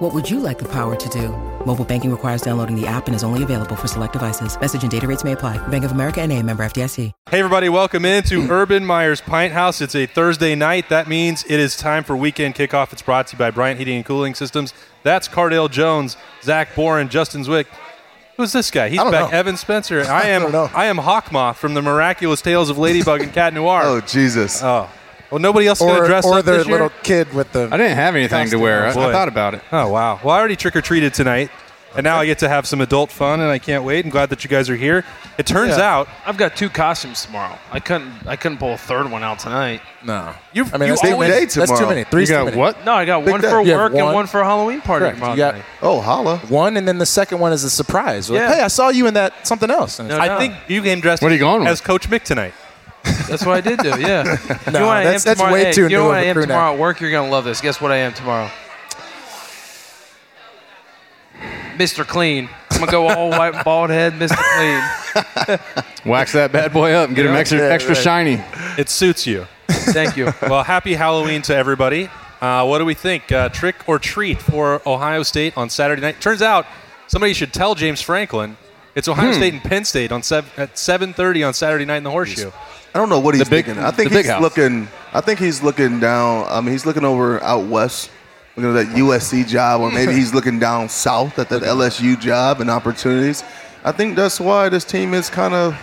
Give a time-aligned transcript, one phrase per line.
[0.00, 1.28] What would you like the power to do?
[1.66, 4.58] Mobile banking requires downloading the app and is only available for select devices.
[4.58, 5.58] Message and data rates may apply.
[5.68, 7.12] Bank of America and a member FDIC.
[7.28, 9.82] Hey, everybody, welcome into Urban Meyer's Pint House.
[9.82, 10.88] It's a Thursday night.
[10.88, 12.94] That means it is time for weekend kickoff.
[12.94, 14.72] It's brought to you by Bryant Heating and Cooling Systems.
[15.02, 17.66] That's Cardale Jones, Zach Boren, Justin Zwick.
[18.38, 18.88] Who's this guy?
[18.88, 19.30] He's I don't back.
[19.30, 19.36] know.
[19.36, 20.00] Evan Spencer.
[20.08, 20.40] I am.
[20.40, 20.70] don't know.
[20.74, 23.82] I am Hawkmoth from the Miraculous Tales of Ladybug and Cat Noir.
[23.84, 24.62] Oh Jesus!
[24.62, 24.88] Oh.
[25.30, 26.72] Well, nobody else is going to Or, dress or up the this year?
[26.72, 27.68] little kid with the.
[27.70, 28.60] I didn't have anything to Costume.
[28.62, 28.86] wear.
[28.86, 29.08] I, Oh, boy.
[29.08, 29.62] I thought about it.
[29.72, 30.18] Oh wow!
[30.24, 31.50] Well, I already trick or treated tonight,
[31.96, 34.04] and now I get to have some adult fun, and I can't wait.
[34.04, 35.04] I'm glad that you guys are here.
[35.38, 35.88] It turns Yeah.
[35.94, 37.56] out I've got two costumes tomorrow.
[37.72, 39.80] I couldn't I couldn't pull a third one out tonight.
[40.04, 40.34] No.
[40.52, 40.64] you.
[40.72, 41.40] I mean, you that's, too always- many.
[41.40, 41.88] day that's too tomorrow.
[41.88, 42.04] many.
[42.04, 42.22] Three.
[42.22, 42.56] You too got many.
[42.56, 42.84] what?
[42.84, 43.50] No, I got Big one day.
[43.50, 44.14] for You have work and one.
[44.14, 45.16] one for a Halloween party Correct.
[45.16, 45.64] tomorrow You got night.
[45.82, 46.38] Oh, holla!
[46.48, 48.28] one, and then the second one is a surprise.
[48.30, 48.54] Like, Yeah.
[48.54, 49.98] Hey, I saw you in that something else.
[50.00, 51.84] And it's No, I think you came dressed What are you going as with?
[51.86, 52.52] Coach Mick tonight.
[53.04, 53.88] That's what I did do.
[54.00, 54.22] Yeah.
[54.24, 54.30] No,
[54.66, 55.52] you know what I that's- am that's tomorrow?
[55.52, 56.48] way Hey, too You know new what of I a am crew now.
[56.54, 57.00] tomorrow at work?
[57.00, 57.60] You're gonna love this.
[57.60, 58.50] Guess what I am tomorrow?
[61.76, 62.06] Mr.
[62.06, 62.48] Clean.
[62.70, 64.36] I'm gonna go all white bald head, Mr.
[64.36, 65.58] Clean.
[66.04, 68.02] Wax that bad boy up and get him extra, Yeah, extra right.
[68.02, 68.42] shiny.
[68.78, 69.46] It suits you.
[69.68, 70.32] Thank you.
[70.42, 72.10] well, happy Halloween to everybody.
[72.40, 73.30] Uh, what do we think?
[73.32, 76.20] Uh, trick or treat for Ohio State on Saturday night?
[76.20, 76.66] Turns out
[77.06, 78.56] somebody should tell James Franklin
[78.94, 82.10] it's Ohio State and Penn State on sev- at 7:30 on Saturday night in the
[82.10, 82.50] Horseshoe.
[82.94, 83.82] I don't know what he's big- thinking.
[83.82, 84.42] I think he's house.
[84.42, 84.88] looking.
[85.12, 86.46] I think he's looking down.
[86.48, 88.10] I mean, he's looking over out west,
[88.56, 92.60] looking at that USC job, or maybe he's looking down south at that LSU job
[92.60, 93.44] and opportunities.
[93.84, 95.76] I think that's why this team is kind of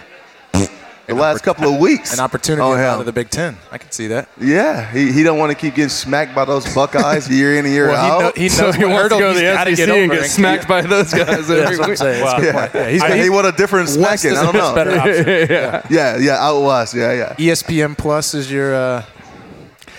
[1.07, 2.13] the last couple of weeks.
[2.13, 3.57] an opportunity Oh, out of the Big Ten.
[3.71, 4.27] I can see that.
[4.39, 7.73] Yeah, he, he don't want to keep getting smacked by those Buckeyes year in and
[7.73, 8.35] year Well, he, out.
[8.35, 10.11] know, he knows So he what wants to go to the gotta SEC get and
[10.11, 11.49] get and smacked by those guys.
[11.49, 12.23] Yeah, that's what I'm saying.
[12.23, 12.71] That's a good point.
[12.73, 14.31] Yeah, he's I- got he want a different smacking.
[14.31, 14.75] I don't know.
[14.75, 15.85] better option.
[15.95, 16.93] Yeah, yeah, out west.
[16.93, 17.35] Yeah, yeah.
[17.35, 19.05] ESPN Plus is your uh,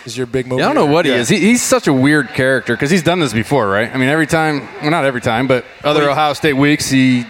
[0.04, 0.60] is your big movie.
[0.60, 1.18] Yeah, I don't know what he Yeah.
[1.18, 1.28] is.
[1.28, 3.90] He, he's such a weird character because he's done this before, right?
[3.92, 7.24] I mean, every time, well, not every time, but other Ohio State weeks, he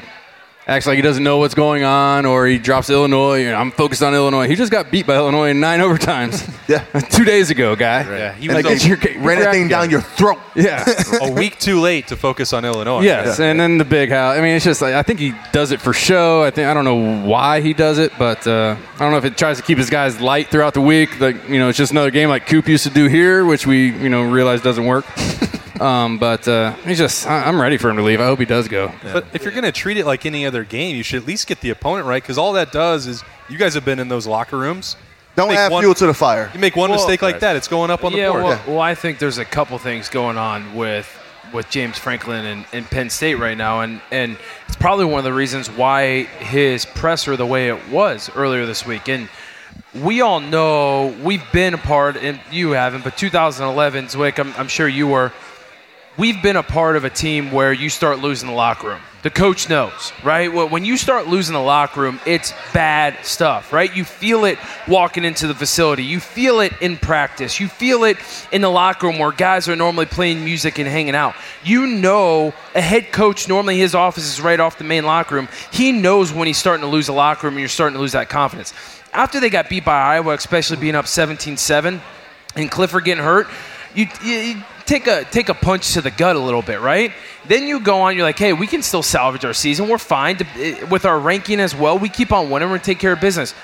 [0.68, 3.38] acts like he doesn't know what's going on or he drops Illinois.
[3.38, 4.46] You know, I'm focused on Illinois.
[4.46, 6.46] He just got beat by Illinois in nine overtimes.
[6.68, 6.84] Yeah.
[7.10, 8.02] Two days ago, guy.
[8.02, 9.90] Yeah, he And was they get your- get ran that thing down together.
[9.90, 10.38] your throat.
[10.58, 10.84] Yeah.
[11.22, 13.02] a week too late to focus on Illinois.
[13.02, 14.36] Yes, and then the big house.
[14.36, 16.42] I mean, it's just like I think he does it for show.
[16.42, 19.24] I think I don't know why he does it, but uh, I don't know if
[19.24, 21.20] it tries to keep his guys light throughout the week.
[21.20, 23.90] Like you know, it's just another game like Coop used to do here, which we
[23.92, 25.04] you know realize doesn't work.
[25.80, 28.20] Um, but uh, he's just I- I'm ready for him to leave.
[28.20, 28.92] I hope he does go.
[29.02, 31.46] But if you're going to treat it like any other game, you should at least
[31.46, 34.26] get the opponent right because all that does is you guys have been in those
[34.26, 34.96] locker rooms.
[35.36, 36.50] Don't Make add one- fuel to the fire.
[36.52, 38.44] You make one Well- mistake like that, it's going up on the yeah, board.
[38.44, 41.08] well, well, I think there's a couple things going on with
[41.52, 45.24] with James Franklin and, and Penn State right now, and and it's probably one of
[45.24, 49.08] the reasons why his presser the way it was earlier this week.
[49.08, 49.28] And
[49.94, 54.68] we all know we've been a part, and you haven't, but 2011, Zwick, I'm, I'm
[54.68, 55.32] sure you were.
[56.18, 59.00] We've been a part of a team where you start losing the locker room.
[59.22, 60.52] The coach knows, right?
[60.52, 63.94] When you start losing the locker room, it's bad stuff, right?
[63.94, 64.58] You feel it
[64.88, 66.02] walking into the facility.
[66.02, 67.60] You feel it in practice.
[67.60, 68.16] You feel it
[68.50, 71.36] in the locker room where guys are normally playing music and hanging out.
[71.62, 75.48] You know, a head coach, normally his office is right off the main locker room.
[75.70, 78.12] He knows when he's starting to lose the locker room and you're starting to lose
[78.12, 78.74] that confidence.
[79.12, 82.00] After they got beat by Iowa, especially being up 17 7,
[82.56, 83.46] and Clifford getting hurt,
[83.94, 87.12] you, you take a take a punch to the gut a little bit, right?
[87.46, 89.88] Then you go on, you're like, hey, we can still salvage our season.
[89.88, 91.98] We're fine to, eh, with our ranking as well.
[91.98, 92.68] We keep on winning.
[92.68, 93.54] Gonna take care of business.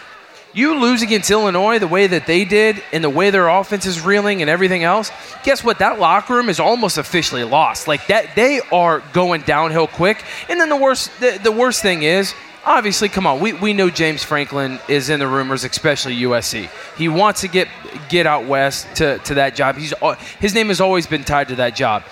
[0.53, 4.01] You lose against Illinois the way that they did, and the way their offense is
[4.01, 5.11] reeling, and everything else.
[5.43, 5.81] Guess what?
[5.81, 7.89] That locker room is almost officially lost.
[7.89, 10.23] Like that, they are going downhill quick.
[10.49, 12.35] And then the worst, the, the worst thing is
[12.67, 16.69] obviously, come on, we, we know James Franklin is in the rumors, especially USC.
[16.97, 17.69] He wants to get
[18.09, 19.77] get out west to, to that job.
[19.77, 22.03] He's uh, his name has always been tied to that job.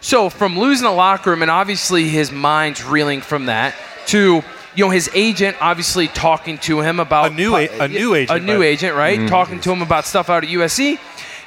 [0.00, 3.74] So from losing the locker room and obviously his mind's reeling from that
[4.06, 4.42] to
[4.74, 8.42] you know his agent obviously talking to him about A new a- a new agent,
[8.42, 9.18] a new but- agent, right?
[9.18, 9.28] Mm-hmm.
[9.28, 10.98] Talking to him about stuff out at USC.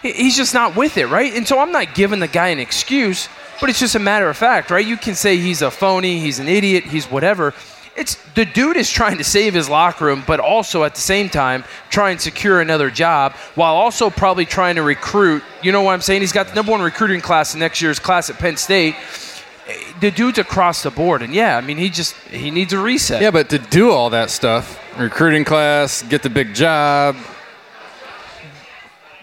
[0.01, 1.33] He's just not with it, right?
[1.33, 3.27] And so I'm not giving the guy an excuse,
[3.59, 4.85] but it's just a matter of fact, right?
[4.85, 7.55] You can say he's a phony, he's an idiot, he's whatever.
[7.95, 11.29] It's the dude is trying to save his locker room, but also at the same
[11.29, 15.43] time try and secure another job while also probably trying to recruit.
[15.63, 16.21] You know what I'm saying?
[16.21, 18.95] He's got the number one recruiting class in next year's class at Penn State
[19.99, 23.21] the dude's across the board, and yeah, I mean, he just he needs a reset.
[23.21, 27.15] Yeah, but to do all that stuff, recruiting class, get the big job,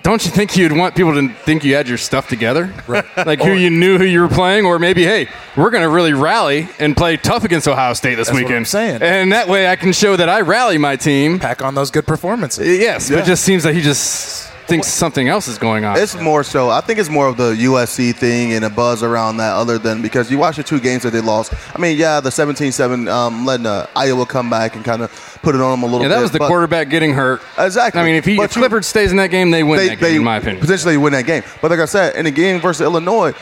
[0.02, 2.72] don't you think you'd want people to think you had your stuff together?
[2.87, 3.04] Right.
[3.25, 6.12] Like who you knew who you were playing, or maybe, hey, we're going to really
[6.12, 8.56] rally and play tough against Ohio State this That's what weekend.
[8.58, 9.02] I'm saying.
[9.02, 11.38] And that way I can show that I rally my team.
[11.38, 12.81] Pack on those good performances.
[12.81, 15.99] Yes, but it just seems like he just thinks something else is going on.
[15.99, 16.70] It's more so.
[16.70, 20.03] I think it's more of the USC thing and a buzz around that, other than
[20.03, 21.53] because you watch the two games that they lost.
[21.75, 25.55] I mean, yeah, the 17-7 um, letting uh, Iowa come back and kind of put
[25.55, 26.14] it on them a little yeah, bit.
[26.14, 27.43] that was the quarterback getting hurt.
[27.59, 28.00] Exactly.
[28.00, 30.00] I mean, if he But if Clifford stays in that game, they win They, that
[30.00, 30.61] they game, in my opinion.
[30.61, 31.43] potentially win that game.
[31.61, 33.32] But like I said, in the game versus Illinois.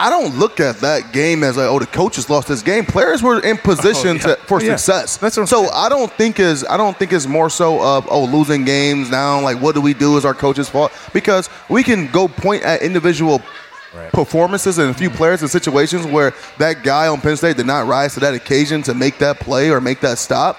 [0.00, 2.86] I don't look at that game as like, oh, the coaches lost this game.
[2.86, 4.76] Players were in oh, position to, for Yeah.
[4.76, 5.18] success.
[5.18, 8.08] That's what I'm so I don't think is I don't think it's more so of
[8.10, 9.40] oh losing games now.
[9.40, 12.82] Like what do we do is our coaches' fault because we can go point at
[12.82, 13.42] individual
[14.12, 17.86] performances and a few players in situations where that guy on Penn State did not
[17.86, 20.58] rise to that occasion to make that play or make that stop.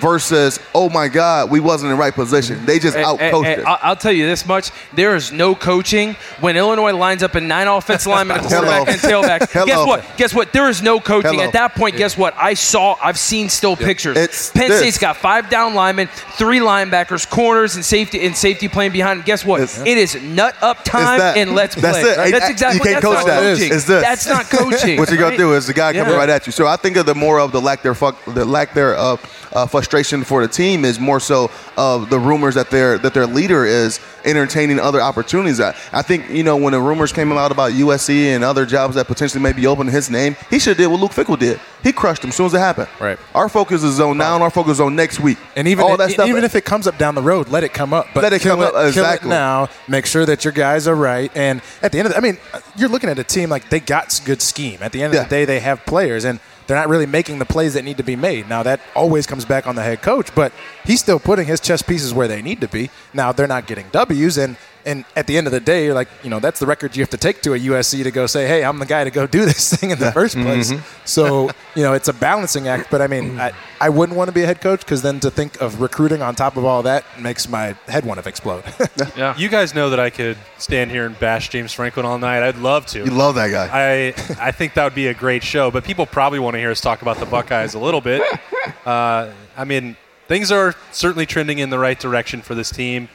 [0.00, 2.64] Versus oh my God, we wasn't in the right position.
[2.66, 3.64] They just Hey, out coached it.
[3.66, 7.48] I'll, I'll tell you this much: there is no coaching when Illinois lines up in
[7.48, 8.86] nine offensive linemen, a quarterback, Hello.
[8.86, 9.00] and
[9.40, 9.50] tailback.
[9.52, 9.66] Hello.
[9.66, 10.16] Guess what?
[10.18, 10.52] Guess what?
[10.52, 11.44] There is no coaching Hello.
[11.44, 11.96] at that point.
[11.96, 12.34] Guess what?
[12.36, 14.16] I saw, I've seen still pictures.
[14.16, 14.80] It's Penn this.
[14.80, 19.24] State's got five down linemen, three linebackers, corners, and safety, and safety playing behind.
[19.24, 19.62] Guess what?
[19.62, 21.36] It's- it is nut up time that.
[21.38, 22.10] and let's That's play.
[22.10, 22.30] it.
[22.32, 22.92] That's you exactly.
[22.92, 23.40] can't that's coach that.
[23.40, 23.72] Coaching.
[23.72, 24.02] It's this.
[24.02, 24.98] That's not coaching.
[24.98, 25.38] what you're gonna right?
[25.38, 26.18] do is the guy coming Yeah.
[26.18, 26.52] right at you.
[26.52, 29.16] So I think of the more of the lack their fuck the lack their uh,
[29.52, 33.26] uh, frustration for the team is more so of the rumors that their that their
[33.26, 35.60] leader is entertaining other opportunities.
[35.60, 38.94] I, I think you know when the rumors came out about USC and other jobs
[38.96, 41.38] that potentially may be open in his name, he should have did what Luke Fickell
[41.38, 41.60] did.
[41.82, 42.88] He crushed them as soon as it happened.
[43.00, 43.18] Right.
[43.34, 45.38] Our focus is on now, and our focus is on next week.
[45.56, 46.28] And even all if, that stuff.
[46.28, 48.06] even if it comes up down the road, let it come up.
[48.14, 49.28] But Let it come up, kill exactly.
[49.28, 49.68] it now.
[49.86, 51.30] Make sure that your guys are right.
[51.36, 52.38] And at the end of the, I mean,
[52.76, 54.78] you're looking at a team like they got good scheme.
[54.82, 55.22] At the end of Yeah.
[55.24, 58.02] the day, they have players, and they're not really making the plays that need to
[58.02, 58.48] be made.
[58.48, 60.52] Now that always comes back on the head coach, but
[60.84, 62.90] he's still putting his chess pieces where they need to be.
[63.14, 66.08] Now they're not getting W's, and and at the end of the day, you're like
[66.22, 68.46] you know, that's the record you have to take to a USC to go say,
[68.46, 70.72] hey, I'm the guy to go do this thing in the first place.
[71.04, 72.90] So you know, it's a balancing act.
[72.90, 75.30] But I mean, I, I wouldn't want to be a head coach because then to
[75.30, 78.64] think of recruiting on top of all that makes my head want to explode.
[79.16, 79.36] Yeah.
[79.36, 82.42] You guys know that I could stand here and bash James Franklin all night.
[82.42, 82.98] I'd love to.
[82.98, 83.68] you love that guy.
[83.72, 86.70] I I think that would be a great show, but people probably want to hear
[86.70, 88.22] us talk about the Buckeyes a little bit.
[88.84, 89.96] Uh, I mean,
[90.28, 93.08] things are certainly trending in the right direction for this team.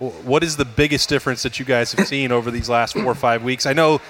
[0.00, 3.04] W- What is the biggest difference that you guys have seen over these last four
[3.06, 3.66] or five weeks?
[3.66, 4.00] I know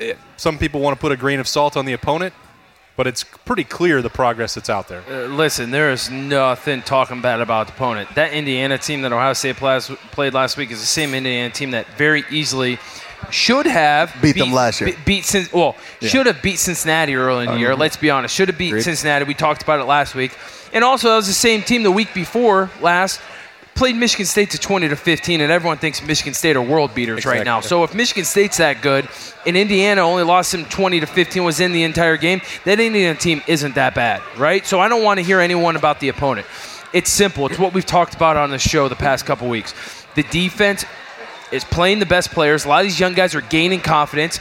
[0.00, 2.34] eh, some people want to put a grain of salt on the opponent,
[2.96, 5.02] but it's pretty clear the progress that's out there.
[5.08, 8.08] Uh, listen, there is nothing talking bad about the opponent.
[8.14, 11.70] That Indiana team that Ohio State plas- played last week is the same Indiana team
[11.70, 12.78] that very easily
[13.30, 14.90] should have Beat them last year.
[14.90, 17.74] be- Beat Cin- well, should have beat Cincinnati early in the year.
[17.76, 19.24] Let's be honest, should have beat Cincinnati.
[19.24, 20.32] We talked about it last week,
[20.72, 23.20] and also that was the same team the week before last.
[23.74, 27.24] Played Michigan State to 20 to 15, and everyone thinks Michigan State are world beaters
[27.24, 27.60] right now.
[27.60, 29.08] So if Michigan State's that good,
[29.46, 33.18] and Indiana only lost them 20 to 15, was in the entire game, that Indiana
[33.18, 34.64] team isn't that bad, right?
[34.66, 36.46] So I don't want to hear anyone about the opponent.
[36.92, 37.46] It's simple.
[37.46, 39.74] It's what we've talked about on the show the past couple weeks.
[40.14, 40.84] The defense
[41.50, 42.66] is playing the best players.
[42.66, 44.38] A lot of these young guys are gaining confidence.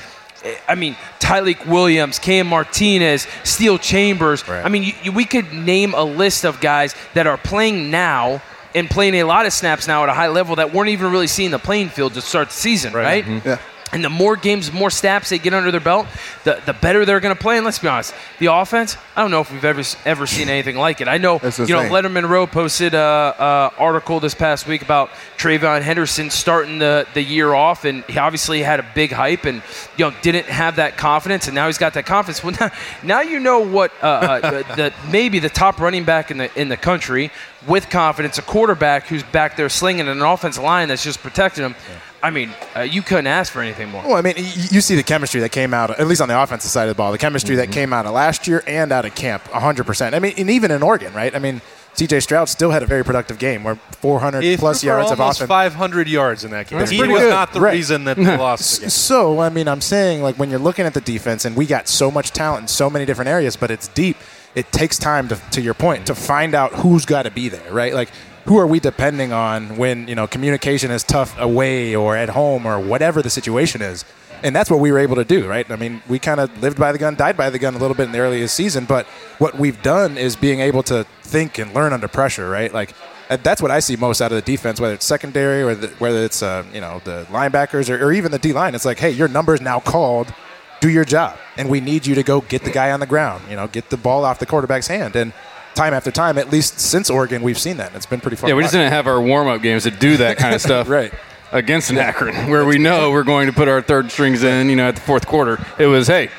[0.68, 4.44] I mean, Tyleik Williams, Cam Martinez, Steele Chambers.
[4.50, 8.42] I mean, you, you, we could name a list of guys that are playing now
[8.74, 11.28] and playing a lot of snaps now at a high level that weren't even really
[11.28, 13.24] seeing the playing field to start the season, right?
[13.26, 13.48] Mm-hmm.
[13.48, 13.60] Yeah.
[13.94, 16.08] And the more games, more snaps they get under their belt,
[16.44, 17.58] the, the better they're going to play.
[17.58, 20.78] And let's be honest, the offense, I don't know if we've ever ever seen anything
[20.78, 21.08] like it.
[21.08, 21.82] I know, you know.
[21.92, 27.22] Lettermen Row posted a, a article this past week about TreVeyon Henderson starting the, the
[27.22, 29.62] year off, and he obviously had a big hype and
[29.98, 32.42] you know didn't have that confidence, and now he's got that confidence.
[32.52, 32.72] Well, now,
[33.04, 36.70] now you know what uh, uh, the, maybe the top running back in the in
[36.70, 37.30] the country
[37.68, 41.64] with confidence, a quarterback who's back there slinging, and an offensive line that's just protecting
[41.66, 41.76] him.
[42.24, 44.04] I mean, uh, you couldn't ask for anything more.
[44.04, 46.70] Well, I mean, you see the chemistry that came out, at least on the offensive
[46.70, 47.72] side of the ball, the chemistry Mm-hmm.
[47.72, 50.14] that came out of last year and out of camp, 100%.
[50.14, 51.36] I mean, and even in Oregon, right?
[51.36, 51.62] I mean,
[51.96, 55.40] CJ Stroud still had a very productive game where 400 He plus yards of offense.
[55.48, 56.80] 500 yards in that game.
[56.80, 57.30] That's he was good.
[57.30, 57.74] not the Right.
[57.74, 58.76] reason that they lost.
[58.76, 58.90] the game.
[58.92, 61.88] So, I mean, I'm saying, like, when you're looking at the defense, and we got
[61.90, 64.16] so much talent in so many different areas, but it's deep,
[64.56, 67.72] it takes time, to, to your point, to find out who's got to be there,
[67.72, 67.94] right?
[67.94, 68.10] Like,
[68.46, 72.66] who are we depending on when, you know, communication is tough away or at home
[72.66, 74.04] or whatever the situation is?
[74.44, 75.70] And that's what we were able to do, right?
[75.70, 77.96] I mean, we kind of lived by the gun, died by the gun a little
[77.96, 79.06] bit in the earliest season, but
[79.38, 82.74] what we've done is being able to think and learn under pressure, right?
[82.74, 82.96] Like,
[83.30, 85.88] uh, that's what I see most out of the defense, whether it's secondary or the,
[86.00, 88.76] whether it's uh, you know the linebackers or, or even the D line.
[88.76, 90.34] It's like, hey, your number's now called.
[90.82, 93.44] Do your job, and we need you to go get the guy on the ground.
[93.50, 95.32] You know, get the ball off the quarterback's hand, and
[95.76, 97.88] time after time, at least since Oregon, we've seen that.
[97.88, 98.50] and It's been pretty fun.
[98.50, 100.90] Yeah, we just didn't have our warm up games to do that kind of stuff.
[100.90, 101.14] Right.
[101.54, 104.76] Against an Akron, where we know we're going to put our third strings in, you
[104.78, 105.60] know, at the fourth quarter.
[105.78, 106.30] It was, hey,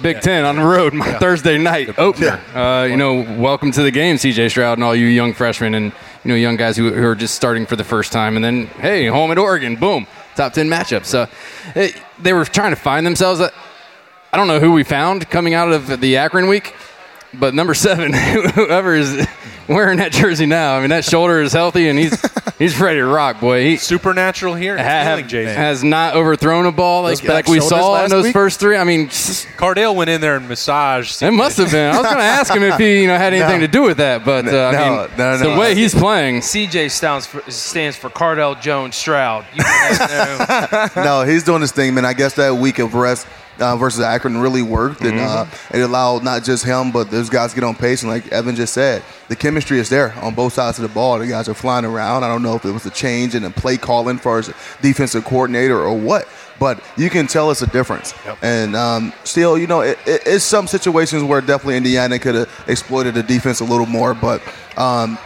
[0.00, 2.40] Big Ten on the road, my Thursday night opener.
[2.54, 5.86] Uh, you know, welcome to the game, CJ Stroud, and all you young freshmen and
[6.24, 8.36] you know young guys who, who are just starting for the first time.
[8.36, 10.06] And then, hey, home at Oregon, boom,
[10.38, 11.04] top ten matchup.
[11.04, 11.28] So
[11.74, 13.40] it, they were trying to find themselves.
[13.40, 16.74] I don't know who we found coming out of the Akron week,
[17.34, 18.12] but number seven,
[18.54, 19.26] whoever is
[19.68, 22.18] wearing that jersey now, I mean that shoulder is healthy and he's
[22.58, 23.64] he's ready to rock, boy.
[23.64, 24.78] He Supernatural here.
[24.78, 25.54] ha- Feeling, Jason.
[25.56, 28.32] has not overthrown a ball like, Those like we saw in those week?
[28.32, 28.76] first three.
[28.76, 31.22] I mean, s- Cardale went in there and massaged.
[31.22, 31.94] it must have been.
[31.94, 33.66] I was going to ask him if he you know had anything No.
[33.66, 35.52] to do with that, but uh, I mean, no, no.
[35.54, 39.44] the way he's playing, CJ stands for, stands for Cardale Jones Stroud.
[39.54, 40.88] You know.
[40.96, 42.04] no, he's doing his thing, man.
[42.04, 43.26] I guess that week of rest
[43.58, 47.52] uh, versus Akron really worked, and uh, it allowed not just him, but those guys
[47.52, 48.02] get on pace.
[48.02, 51.18] And like Evan just said, the chemistry is there on both sides of the ball.
[51.18, 52.24] The guys are flying around.
[52.24, 55.24] I don't know if it was a change in the play calling for his defensive
[55.24, 56.28] coordinator or what.
[56.60, 60.44] But you can tell it's a difference, and um, still, you know, it, it, it's
[60.44, 64.12] some situations where definitely Indiana could have exploited the defense a little more.
[64.12, 64.42] But
[64.76, 65.18] um,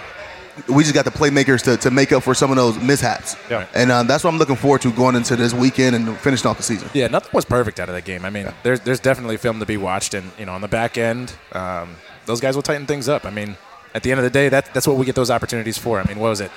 [0.69, 3.37] we just got the playmakers to, to make up for some of those mishaps.
[3.51, 3.67] Yeah.
[3.75, 6.57] And um, that's what I'm looking forward to going into this weekend and finishing off
[6.59, 6.89] the season.
[6.93, 8.25] Yeah, nothing was perfect out of that game.
[8.25, 10.99] I mean, there's there's definitely film to be watched, and you know, on the back
[10.99, 13.25] end, um, those guys will tighten things up.
[13.25, 13.57] I mean,
[13.95, 15.99] at the end of the day, that that's what we get those opportunities for.
[16.01, 16.51] I mean, what was it?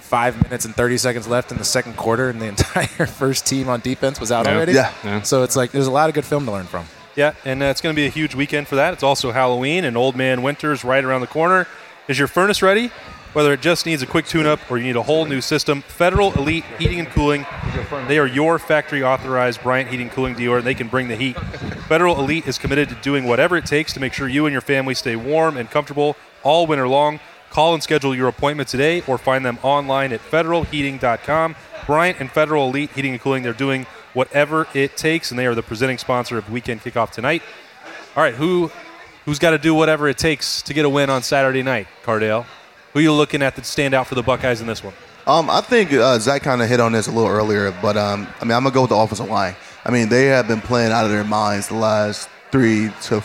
[0.00, 3.68] Five minutes and 30 seconds left in the second quarter, and the entire first team
[3.68, 4.54] on defense was out Yeah.
[4.56, 4.72] already.
[4.72, 4.92] Yeah.
[5.04, 5.22] Yeah.
[5.22, 6.86] So it's like there's a lot of good film to learn from.
[7.16, 8.94] Yeah, and uh, it's going to be a huge weekend for that.
[8.94, 11.66] It's also Halloween, and Old Man Winter's right around the corner.
[12.08, 12.90] Is your furnace ready?
[13.32, 16.34] Whether it just needs a quick tune-up or you need a whole new system, Federal
[16.34, 17.46] Elite Heating and Cooling,
[18.06, 21.38] they are your factory-authorized Bryant Heating and Cooling dealer, and they can bring the heat.
[21.88, 24.60] Federal Elite is committed to doing whatever it takes to make sure you and your
[24.60, 27.20] family stay warm and comfortable all winter long.
[27.48, 31.56] Call and schedule your appointment today or find them online at federalheating.com.
[31.86, 35.54] Bryant and Federal Elite Heating and Cooling, they're doing whatever it takes, and they are
[35.54, 37.42] the presenting sponsor of Weekend Kickoff tonight.
[38.14, 38.70] All right, who
[39.24, 42.44] who's got to do whatever it takes to get a win on Saturday night, Cardale?
[42.92, 44.94] Who you looking at that stand out for the Buckeyes in this one?
[45.26, 48.26] Um, I think uh, Zach kind of hit on this a little earlier, but um,
[48.40, 49.54] I mean, I'm gonna go with the offensive line.
[49.84, 53.22] I mean, they have been playing out of their minds the last three to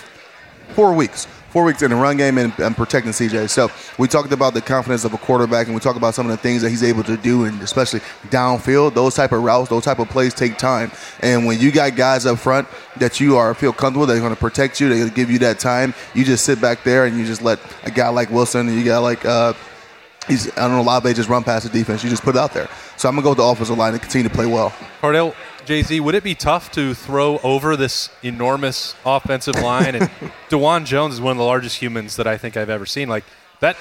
[0.70, 1.28] four weeks.
[1.58, 3.50] Four weeks in the run game and, and protecting CJ.
[3.50, 6.32] So we talked about the confidence of a quarterback, and we talked about some of
[6.32, 8.00] the things that he's able to do, and especially
[8.30, 8.94] downfield.
[8.94, 10.92] Those type of routes, those type of plays take time.
[11.22, 14.40] And when you got guys up front that you are feel comfortable, they're going to
[14.40, 14.88] protect you.
[14.88, 15.96] They're going to give you that time.
[16.14, 18.86] You just sit back there and you just let a guy like Wilson, and you
[18.86, 19.26] got like.
[19.26, 19.54] Uh,
[20.28, 22.04] He's, I don't know, Lave just run past the defense.
[22.04, 22.68] You just put it out there.
[22.98, 24.72] So I'm going to go with the offensive line and continue to play well.
[25.02, 25.34] Cardale,
[25.68, 29.96] Jay Z, would it be tough to throw over this enormous offensive line?
[29.96, 30.06] And
[30.50, 33.10] Dawand Jones is one of the largest humans that I think I've ever seen.
[33.10, 33.26] Like
[33.60, 33.76] that,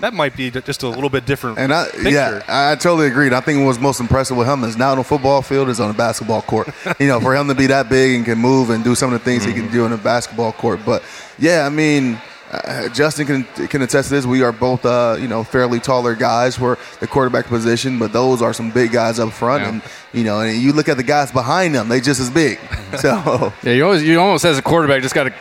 [0.00, 1.58] that might be just a little bit different.
[1.58, 2.10] And I, picture.
[2.10, 3.32] yeah, I totally agreed.
[3.32, 5.86] I think what's most impressive with him is not on the football field, is on
[5.86, 6.70] the basketball court.
[6.98, 9.20] you know, for him to be that big and can move and do some of
[9.20, 9.72] the things he can mm-hmm.
[9.72, 10.80] do in the basketball court.
[10.84, 11.04] But
[11.38, 14.24] yeah, I mean, uh, Justin can can attest to this.
[14.26, 18.40] We are both, uh, you know, fairly taller guys for the quarterback position, but those
[18.42, 19.62] are some big guys up front.
[19.62, 19.68] Yeah.
[19.68, 22.58] And you know, and you look at the guys behind them; they just as big.
[22.98, 25.34] So yeah, you always you almost as a quarterback just got to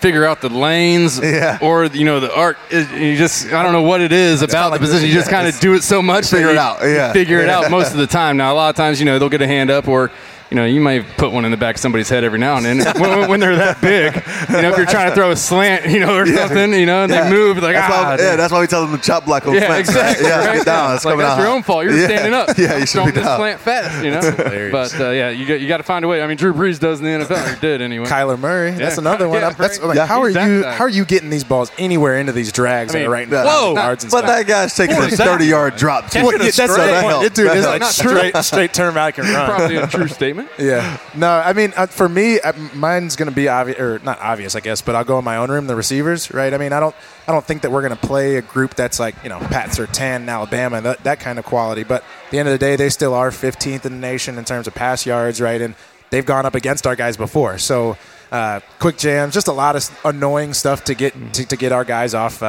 [0.00, 1.58] figure out the lanes Yeah.
[1.60, 2.56] or you know the arc.
[2.70, 5.08] It- You just I don't know what it is about the position.
[5.08, 7.12] You just kind of do it so much that Figure it out, yeah.
[7.12, 8.36] figure it out most of the time.
[8.38, 10.10] Now a lot of times you know they'll get a hand up or.
[10.54, 12.64] You know, you might put one in the back of somebody's head every now and
[12.64, 14.14] then when, when they're that big.
[14.54, 16.46] You know, if you're trying to throw a slant, you know, or Yeah.
[16.46, 17.24] something, you know, and Yeah.
[17.24, 19.48] they move like that's ah, why, yeah, that's why we tell them to chop block
[19.48, 19.88] on yeah, slants.
[19.88, 20.28] exactly.
[20.28, 20.56] Yeah, right?
[20.58, 20.94] get down.
[20.94, 21.82] It's like, coming that's out your own fault.
[21.82, 22.06] You're Yeah.
[22.06, 22.50] standing up.
[22.56, 23.38] Yeah, you should Throwing be this down.
[23.40, 24.04] slant fast.
[24.04, 26.22] You know, but uh, yeah, you got, you got to find a way.
[26.22, 27.56] I mean, Drew Brees does in the NFL.
[27.56, 28.06] Or did anyway.
[28.06, 29.40] Kyler Murray, that's another one.
[29.40, 30.06] Yeah, that's like, Yeah.
[30.06, 32.94] how are He's that you how are you getting these balls anywhere into these drags
[32.94, 33.42] I mean, that are right in yeah.
[33.42, 33.68] front of Whoa.
[33.74, 36.20] the guards and But that guy's taking a 30 yard drop, too.
[36.20, 36.68] Catching a that's straight.
[36.68, 37.10] the That point.
[37.12, 37.26] helps.
[37.26, 37.96] It- dude, That it's like helps.
[37.96, 39.46] straight straight turn back and run.
[39.50, 40.43] Probably a true statement.
[40.58, 40.98] Yeah.
[41.16, 44.54] No, I mean, uh, for me, uh, mine's going to be obvious, or not obvious,
[44.54, 45.66] I guess, but I'll go in my own room.
[45.66, 46.54] The receivers, right?
[46.54, 46.94] I mean, I don't,
[47.26, 49.70] I don't think that we're going to play a group that's like, you know, Pat
[49.70, 51.82] Sertan, Alabama, that, that kind of quality.
[51.82, 54.44] But at the end of the day, they still are 15th in the nation in
[54.44, 55.60] terms of pass yards, right?
[55.60, 55.74] And
[56.10, 57.58] they've gone up against our guys before.
[57.58, 57.96] So,
[58.30, 61.84] uh, quick jams, just a lot of annoying stuff to get to, to get our
[61.84, 62.42] guys off.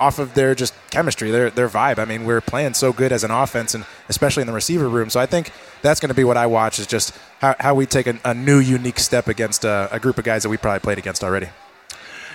[0.00, 1.98] Off of their just chemistry, their their vibe.
[1.98, 5.08] I mean, we're playing so good as an offense, and especially in the receiver room.
[5.10, 5.50] So I think
[5.82, 8.34] that's going to be what I watch is just how, how we take a, a
[8.34, 11.48] new, unique step against a, a group of guys that we probably played against already.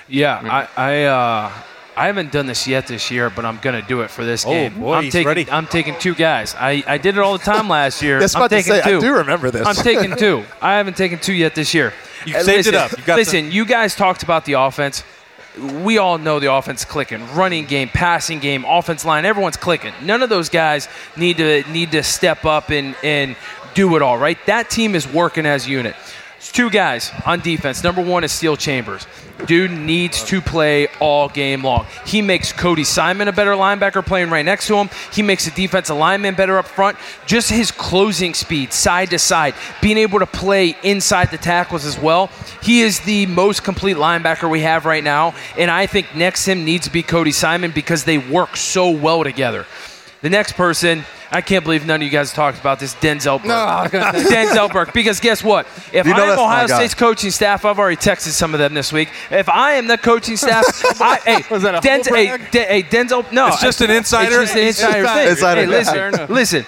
[0.08, 1.51] Yeah, I I, uh,
[1.98, 4.50] I haven't done this yet this year, but I'm gonna do it for this Oh,
[4.51, 4.80] game.
[4.80, 5.51] boy, I'm he's taking ready.
[5.51, 6.56] I'm taking two guys.
[6.56, 8.20] I, I did it all the time last year.
[8.20, 9.01] That's I'm about to taking say, I two.
[9.01, 9.68] do remember this.
[9.68, 10.44] I'm taking two.
[10.62, 11.94] I haven't taken two yet this year.
[12.25, 12.98] You saved it up.
[12.98, 15.04] You got listen, you guys talked about the offense.
[15.58, 19.25] We all know the offense clicking, running game, passing game, offense line.
[19.25, 19.94] Everyone's clicking.
[20.03, 20.88] None of those guys
[21.18, 23.36] need to need to step up and and
[23.74, 24.18] do it all.
[24.18, 24.38] Right?
[24.46, 25.96] That team is working as a unit.
[26.39, 27.84] It's two guys on defense.
[27.84, 29.05] Number one is Steele Chambers.
[29.46, 31.86] Dude needs to play all game long.
[32.05, 34.89] He makes Cody Simon a better linebacker playing right next to him.
[35.12, 36.98] He makes the defensive lineman better up front.
[37.25, 42.00] Just his closing speed, side to side, being able to play inside the tackles as
[42.00, 42.27] well.
[42.62, 45.36] He is the most complete linebacker we have right now.
[45.58, 49.25] And I think next him needs to be Cody Simon because they work so well
[49.25, 49.65] together.
[50.22, 53.46] The next person, I can't believe none of you guys talked about this, Denzel Burke.
[53.94, 54.00] No,
[54.30, 54.92] Denzel Burke.
[54.92, 55.66] Because guess what?
[55.94, 56.76] If You know I'm that's my Ohio guy.
[56.78, 59.10] State's coaching staff, I've already texted some of them this week.
[59.32, 60.66] If I am the coaching staff,
[61.02, 62.38] I, hey, Was that a Denz- hey.
[62.52, 63.48] De- hey, Denzel, no.
[63.48, 64.42] It's just an insider.
[64.42, 65.20] It's just an insider Insider.
[65.22, 65.30] thing.
[65.30, 66.66] Insider hey, listen, listen.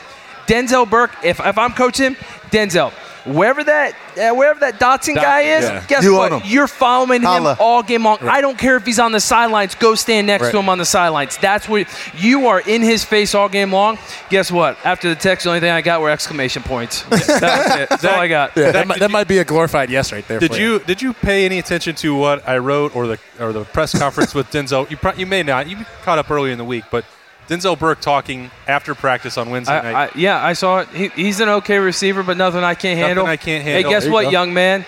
[0.48, 2.16] Denzel Burke, if, if I'm coaching him,
[2.52, 2.94] Denzel,
[3.26, 5.84] wherever that uh, wherever that Dotson guy is, yeah.
[5.88, 6.46] guess You what?
[6.46, 7.54] You're following Holla.
[7.54, 8.18] him all game long.
[8.22, 9.76] I don't care if he's on the sidelines.
[9.76, 10.52] Go stand next Right.
[10.52, 11.38] to him on the sidelines.
[11.38, 11.88] That's what
[12.18, 13.98] you are in his face all game long.
[14.30, 14.78] Guess what?
[14.86, 17.04] After the text, the only thing I got were exclamation points.
[17.10, 17.90] That's it.
[17.90, 18.56] That's all I got.
[18.58, 20.40] Yeah, that, might, that might be a glorified yes right there.
[20.40, 23.54] Did for you did you pay any attention to what I wrote or the or
[23.54, 24.90] the press conference with Denzel?
[24.90, 25.70] You pro- you may not.
[25.70, 27.06] You caught up early in the week, but
[27.48, 29.94] Denzel Burke talking after practice on Wednesday night.
[29.94, 30.90] I, I, yeah, I saw it.
[30.90, 33.26] He, he's an okay receiver, but nothing I can't Nothing handle.
[33.26, 33.90] I can't handle.
[33.90, 34.30] Hey, guess you what, go.
[34.30, 34.86] young man?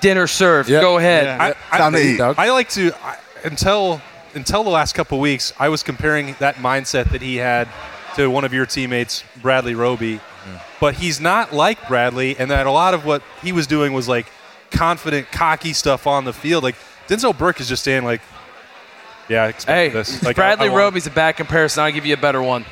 [0.00, 0.68] Dinner served.
[0.68, 0.80] Yeah.
[0.80, 1.24] Go ahead.
[1.24, 1.54] Yeah.
[1.72, 2.16] I, Time to I, eat.
[2.18, 2.38] Doug?
[2.38, 4.02] I like to I, until
[4.34, 5.52] until the last couple weeks.
[5.58, 7.68] I was comparing that mindset that he had
[8.16, 10.20] to one of your teammates, Bradley Roby,
[10.80, 14.08] but he's not like Bradley, and that a lot of what he was doing was
[14.08, 14.26] like
[14.70, 16.62] confident, cocky stuff on the field.
[16.62, 16.76] Like
[17.08, 18.20] Denzel Burke is just saying like,
[19.28, 21.82] "Yeah, I expect Hey, this." Like, Bradley I, I Roby's a bad comparison.
[21.84, 22.64] I'll give you a better one.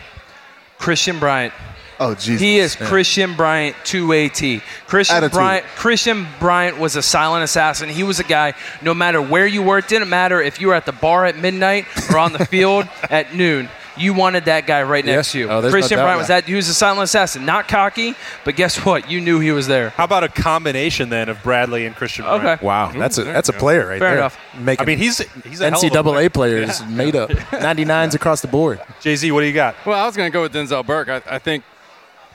[0.78, 1.54] Christian Bryant.
[2.00, 2.40] Oh, Jesus.
[2.40, 4.62] He is Christian Bryant to a T.
[4.86, 5.32] Christian Attitude.
[5.34, 5.66] Bryant.
[5.76, 7.88] Christian Bryant was a silent assassin.
[7.88, 8.54] He was a guy.
[8.82, 11.38] No matter where you were, it didn't matter if you were at the bar at
[11.38, 13.68] midnight or on the field at noon.
[13.96, 15.32] You wanted that guy right next Yes.
[15.32, 15.48] to you.
[15.48, 16.44] Oh, there's no Christian Bryant was that.
[16.44, 19.08] He was a silent assassin, not cocky, but guess what?
[19.10, 19.90] You knew he was there.
[19.90, 22.24] How about a combination then of Bradley and Christian?
[22.24, 22.44] Bryant?
[22.44, 22.66] Okay.
[22.66, 24.18] Wow, that's a that's a player right Fair there.
[24.18, 24.38] enough.
[24.58, 26.62] Making I mean, he's he's a hell of a NCAA player.
[26.64, 28.80] players made up 99s across the board.
[29.00, 29.76] Jay Z, what do you got?
[29.86, 31.08] Well, I was going to go with Denzel Burke.
[31.08, 31.62] I, I think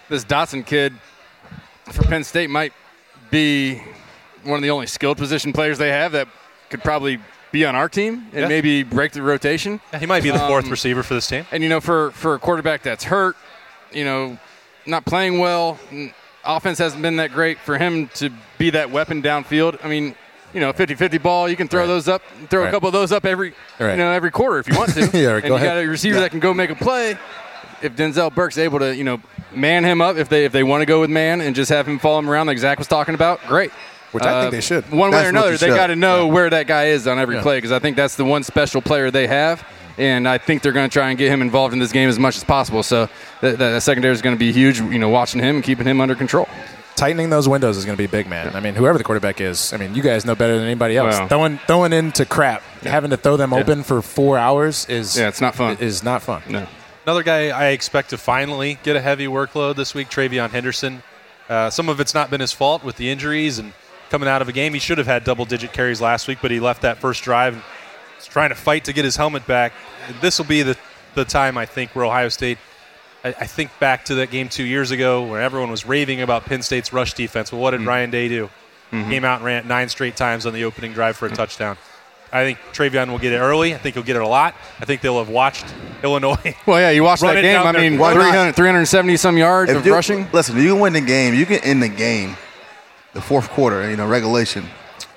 [0.07, 0.93] this Dotson kid
[1.91, 2.73] for Penn State might
[3.31, 3.81] be
[4.43, 6.27] one of the only skilled position players they have that
[6.69, 7.19] could probably
[7.51, 8.47] be on our team and Yeah.
[8.47, 9.79] maybe break the rotation.
[9.99, 11.45] He might be the fourth Um, receiver for this team.
[11.51, 13.35] And you know, for for a quarterback that's hurt,
[13.91, 14.37] you know,
[14.85, 15.79] not playing well,
[16.45, 19.77] offense hasn't been that great for him to be that weapon downfield.
[19.83, 20.15] I mean,
[20.53, 21.87] you know, 50-50 ball, you can throw Right.
[21.87, 23.91] those up, throw a couple of those up every, Right.
[23.91, 25.01] you know, every quarter if you want to.
[25.13, 25.67] Yeah, and you ahead.
[25.67, 27.17] got a receiver that can go make a play.
[27.81, 29.21] If Denzel Burke's able to, you know,
[29.53, 31.87] man him up, if they if they want to go with man and just have
[31.87, 33.71] him follow him around like Zach was talking about, great.
[34.11, 34.89] Which I Uh, think they should.
[34.91, 35.75] One way That's or what another, you they should.
[35.75, 37.41] got to know where that guy is on every Yeah.
[37.43, 39.63] play because I think that's the one special player they have.
[39.97, 42.17] And I think they're going to try and get him involved in this game as
[42.17, 42.83] much as possible.
[42.83, 43.09] So
[43.41, 44.79] that, that secondary is going to be huge.
[44.79, 46.47] You know, watching him and keeping him under control.
[46.95, 48.53] Tightening those windows is going to be big, man.
[48.55, 51.17] I mean, whoever the quarterback is, I mean, you guys know better than anybody else.
[51.17, 51.27] Well.
[51.27, 55.39] throwing throwing into crap, having to throw them open for four hours is Yeah, it's
[55.41, 55.77] not fun.
[55.79, 56.41] Is not fun.
[56.49, 56.65] No.
[57.05, 61.03] Another guy I expect to finally get a heavy workload this week, TreVeyon Henderson.
[61.49, 63.73] Uh, some of it's not been his fault with the injuries and
[64.09, 64.73] coming out of a game.
[64.73, 67.53] He should have had double digit carries last week, but he left that first drive
[67.53, 67.63] and
[68.17, 69.73] was trying to fight to get his helmet back.
[70.21, 70.77] This will be the,
[71.15, 72.57] the time, I think, where Ohio State.
[73.23, 76.45] I, I think back to that game two years ago where everyone was raving about
[76.45, 77.51] Penn State's rush defense.
[77.51, 77.89] Well, what did mm-hmm.
[77.89, 78.49] Ryan Day do?
[78.91, 79.09] Mm-hmm.
[79.09, 81.35] Came out and ran nine straight times on the opening drive for a mm-hmm.
[81.35, 81.77] touchdown.
[82.31, 83.73] I think TreVeyon will get it early.
[83.73, 84.55] I think he'll get it a lot.
[84.79, 85.65] I think they'll have watched
[86.03, 87.59] Illinois Well, yeah, you watched that game.
[87.59, 90.27] I mean, 300, 370 some yards If of you- rushing.
[90.31, 92.37] Listen, you can win the game, you can end the game,
[93.13, 94.65] the fourth quarter, you know, regulation,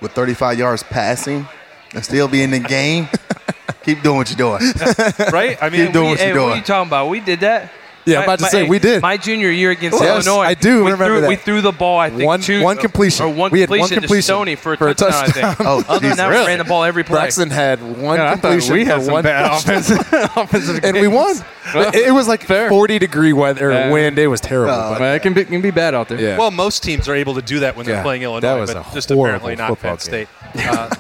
[0.01, 1.47] with 35 yards passing
[1.95, 3.09] and still be in the game.
[3.85, 4.73] Keep doing what you're doing.
[5.33, 5.59] right?
[5.63, 6.53] I mean, Keep doing what hey, you're what doing.
[6.53, 7.09] are you talking about?
[7.09, 7.71] We did that.
[8.05, 9.01] Yeah, I'm about to say, we did.
[9.01, 10.43] My junior year against Yes, Illinois.
[10.43, 11.29] I do we remember threw, that.
[11.29, 11.99] We threw the ball.
[12.01, 13.27] I think One- two, one completion.
[13.27, 15.45] or one We had one completion, completion to Stoney for a for a touchdown.
[15.45, 15.61] I think.
[15.61, 16.41] Oh, Other than that, Jesus.
[16.41, 17.15] we ran the ball every play.
[17.19, 19.77] Braxton had one Yeah, I thought completion we had for some one bad touchdown.
[19.79, 21.37] offensive, offensive and we won.
[21.75, 22.69] it, it was like Fair.
[22.71, 23.91] 40 degree weather Yeah.
[23.91, 24.19] wind.
[24.19, 24.73] It was terrible.
[24.75, 26.21] Uh, but Well, it can be, can be bad out there.
[26.21, 26.37] yeah.
[26.39, 28.75] Well, most teams are able to do that when they're Yeah, playing Illinois, that was
[28.75, 30.29] but a just horrible apparently not Penn State.
[30.55, 30.91] Uh,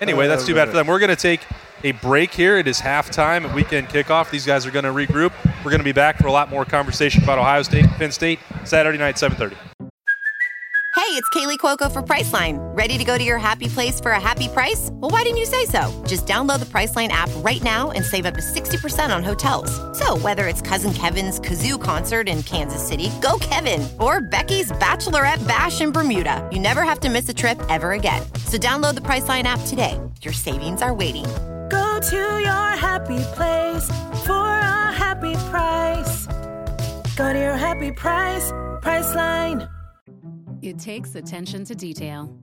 [0.00, 0.86] anyway, that's too bad for them.
[0.86, 1.40] We're going to take
[1.84, 2.58] a break here.
[2.58, 4.30] It is halftime at weekend kickoff.
[4.30, 5.32] These guys are going to regroup.
[5.64, 8.12] We're going to be back for a lot more conversation about Ohio State, and Penn
[8.12, 9.56] State, Saturday night, 7:30.
[10.94, 12.58] Hey, it's Kaley Cuoco for Priceline.
[12.76, 14.88] Ready to go to your happy place for a happy price?
[14.92, 15.90] Well, why didn't you say so?
[16.06, 19.70] Just download the Priceline app right now and save up to 60% on hotels.
[19.98, 25.46] So, whether it's Cousin Kevin's Kazoo concert in Kansas City, go Kevin, or Becky's Bachelorette
[25.48, 28.22] Bash in Bermuda, you never have to miss a trip ever again.
[28.46, 29.98] So, download the Priceline app today.
[30.22, 31.26] Your savings are waiting.
[31.72, 33.86] Go to your happy place
[34.26, 36.26] for a happy price.
[37.16, 39.68] Go to your happy price, Priceline.
[40.60, 42.36] It takes attention to detail.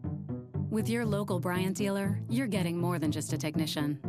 [0.71, 3.99] With your local Bryant dealer, you're getting more than just a technician.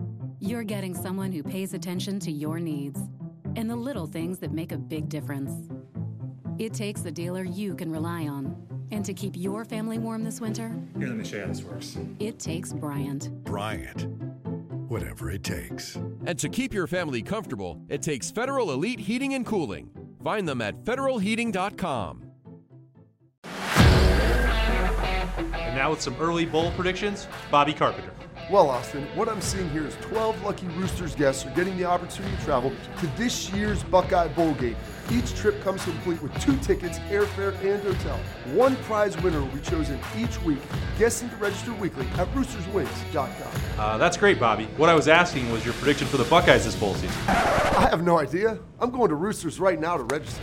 [0.40, 2.98] You're getting someone who pays attention to your needs
[3.56, 5.68] and the little things that make a big difference.
[6.59, 8.56] It takes a dealer you can rely on.
[8.90, 11.62] And to keep your family warm this winter, Here, let me show you how this
[11.62, 11.98] works.
[12.18, 13.30] it takes Bryant.
[13.44, 14.06] Bryant.
[14.90, 15.94] Whatever it takes.
[16.26, 19.88] And to keep your family comfortable, it takes Federal Elite Heating and Cooling.
[20.24, 22.24] Find them at federalheating.com.
[25.55, 28.11] And now with some early bowl predictions, Bobby Carpenter.
[28.50, 32.36] Well, Austin, what I'm seeing here is 12 lucky Roosters guests are getting the opportunity
[32.36, 34.74] to travel to this year's Buckeye Bowl game.
[35.08, 38.18] Each trip comes complete with two tickets, airfare, and hotel.
[38.52, 40.58] One prize winner will be chosen each week.
[40.98, 43.62] Guests need to register weekly at roosterswings.com.
[43.78, 44.64] Uh, that's great, Bobby.
[44.76, 47.16] What I was asking was your prediction for the Buckeyes this bowl season.
[47.28, 48.58] I have no idea.
[48.80, 50.42] I'm going to Roosters right now to register.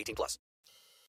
[0.00, 0.38] 18 plus.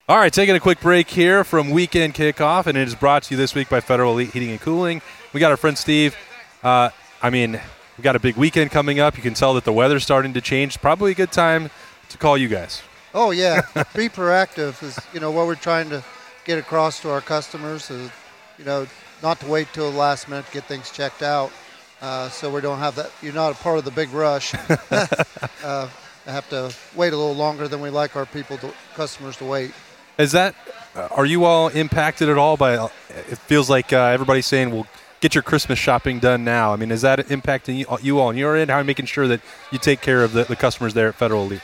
[0.08, 3.34] All right, taking a quick break here from weekend kickoff, and it is brought to
[3.34, 5.00] you this week by Federal Elite Heating and Cooling.
[5.32, 6.16] We got our friend Steve.
[6.62, 6.90] Uh,
[7.22, 7.60] I mean,
[7.96, 9.16] we got a big weekend coming up.
[9.16, 10.80] You can tell that the weather's starting to change.
[10.80, 11.70] Probably a good time
[12.08, 12.82] to call you guys.
[13.14, 13.62] Oh yeah,
[13.94, 16.02] be proactive is you know what we're trying to
[16.44, 18.10] get across to our customers is
[18.58, 18.86] you know
[19.22, 21.52] not to wait till the last minute to get things checked out,
[22.00, 23.12] uh, so we don't have that.
[23.22, 24.52] You're not a part of the big rush.
[25.64, 25.88] uh,
[26.26, 29.72] have to wait a little longer than we like our people to, customers to wait.
[30.18, 30.54] Is that?
[30.94, 32.74] Uh, are you all impacted at all by?
[32.74, 34.86] It feels like uh, everybody's saying, "Well,
[35.20, 38.36] get your Christmas shopping done now." I mean, is that impacting you, you all on
[38.36, 38.70] your end?
[38.70, 41.14] How are you making sure that you take care of the, the customers there at
[41.14, 41.62] Federal Elite?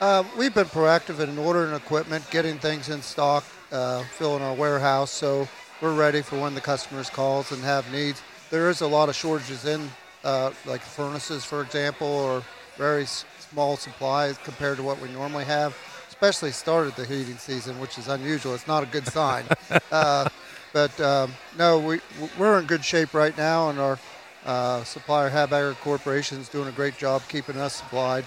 [0.00, 5.10] Uh, we've been proactive in ordering equipment, getting things in stock, uh, filling our warehouse,
[5.10, 5.46] so
[5.82, 8.22] we're ready for when the customers calls and have needs.
[8.50, 9.90] There is a lot of shortages in,
[10.24, 12.42] uh, like furnaces, for example, or
[12.76, 15.76] very s- small supplies compared to what we normally have.
[16.08, 18.54] Especially started the heating season, which is unusual.
[18.54, 19.44] It's not a good sign.
[19.92, 20.28] uh,
[20.72, 22.00] but um, no, we
[22.38, 23.98] we're in good shape right now, and our
[24.44, 28.24] uh, supplier Habegger Corporation is doing a great job keeping us supplied.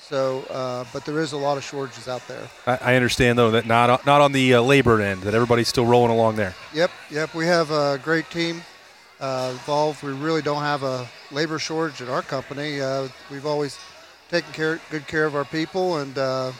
[0.00, 2.48] So, uh, but there is a lot of shortages out there.
[2.66, 5.86] I, I understand though that not not on the uh, labor end that everybody's still
[5.86, 6.54] rolling along there.
[6.74, 7.34] Yep, yep.
[7.34, 8.62] We have a great team
[9.20, 10.02] uh, involved.
[10.02, 12.80] We really don't have a labor shortage at our company.
[12.80, 13.78] Uh, we've always
[14.34, 16.50] taken care, good care of our people, and uh,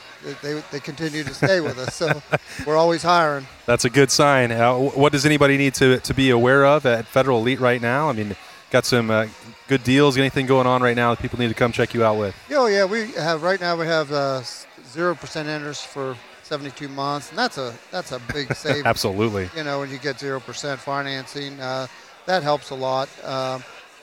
[0.43, 1.97] they, they continue to stay with us.
[1.97, 2.23] So
[2.65, 3.49] we're always hiring.
[3.67, 4.53] That's a good sign.
[4.53, 8.09] Uh, what does anybody need to, to be aware of at Federal Elite right now?
[8.09, 8.37] I mean,
[8.71, 9.27] got some uh,
[9.67, 10.17] good deals.
[10.17, 12.37] Anything going on right now that people need to come check you out with?
[12.53, 13.77] Oh yeah, we have right now.
[13.77, 14.43] We have uh,
[14.87, 18.87] zero percent interest for 72 months, and that's a that's a big savings.
[18.87, 19.51] Absolutely.
[19.57, 21.89] You know, when you get zero percent financing, uh,
[22.27, 23.09] that helps a lot.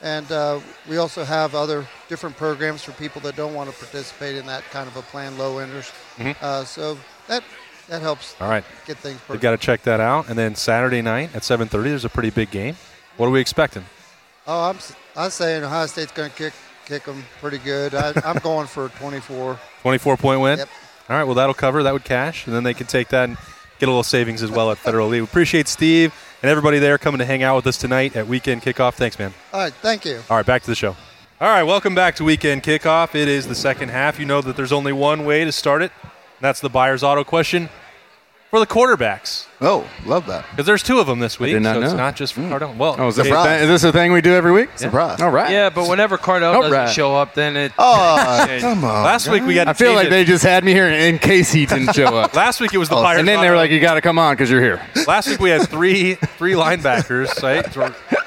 [0.02, 4.34] And uh, we also have other different programs for people that don't want to participate
[4.36, 5.92] in that kind of a plan, low interest.
[6.18, 6.36] Mhm.
[6.42, 7.44] Uh, so that
[7.88, 8.34] that helps.
[8.40, 8.64] All right.
[8.86, 9.20] Get things.
[9.28, 10.28] They've got to check that out.
[10.28, 12.76] And then Saturday night at 7:30, there's a pretty big game.
[13.16, 13.84] What are we expecting?
[14.46, 14.78] Oh, I'm
[15.16, 16.52] I'm saying Ohio State's going to kick
[16.86, 17.94] kick them pretty good.
[17.94, 19.58] I, I'm going for 24.
[19.82, 20.58] 24 point win.
[20.58, 20.68] Yep.
[21.10, 21.24] All right.
[21.24, 21.84] Well, that'll cover.
[21.84, 23.38] That would cash, and then they can take that and
[23.78, 25.20] get a little savings as well at Federal Elite.
[25.20, 28.62] We appreciate Steve and everybody there coming to hang out with us tonight at Weekend
[28.62, 28.94] Kickoff.
[28.94, 29.32] Thanks, man.
[29.52, 30.20] All right, thank you.
[30.28, 30.96] All right, back to the show.
[31.40, 33.14] All right, welcome back to Weekend Kickoff.
[33.14, 34.18] It is the second half.
[34.18, 37.24] You know that there's only one way to start it, and that's the Byers Auto
[37.24, 37.68] question
[38.52, 39.46] for the quarterbacks.
[39.62, 40.44] Oh, love that.
[40.50, 41.96] Because there's two of them this week, did not so it's know.
[41.96, 42.52] not just for hmm.
[42.52, 42.76] Cardone.
[42.76, 43.46] Well, Oh, is this, a Surprise.
[43.46, 44.68] thing, is this a thing we do every week?
[44.76, 45.22] Surprise.
[45.22, 45.50] All right.
[45.50, 46.90] Yeah, but whenever Cardale All doesn't right.
[46.90, 47.72] show up, then it.
[47.78, 48.62] Oh, changes.
[48.62, 49.04] come on.
[49.04, 49.68] Last week we got.
[49.68, 52.34] I feel like they just had me here in case he didn't show up.
[52.34, 54.02] Last week it was the Oh, Byers and then they were like, "You got to
[54.02, 57.64] come on because you're here." Last week we had three three linebackers, right?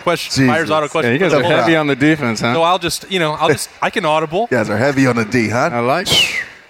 [0.02, 0.48] Question, Jesus.
[0.48, 1.12] Byers Auto question.
[1.12, 2.56] Yeah, you guys are heavy on the defense, huh?
[2.56, 4.48] So I'll just, you know, I'll just, I can audible.
[4.50, 5.70] You guys are heavy on the D, huh?
[5.72, 6.08] I like.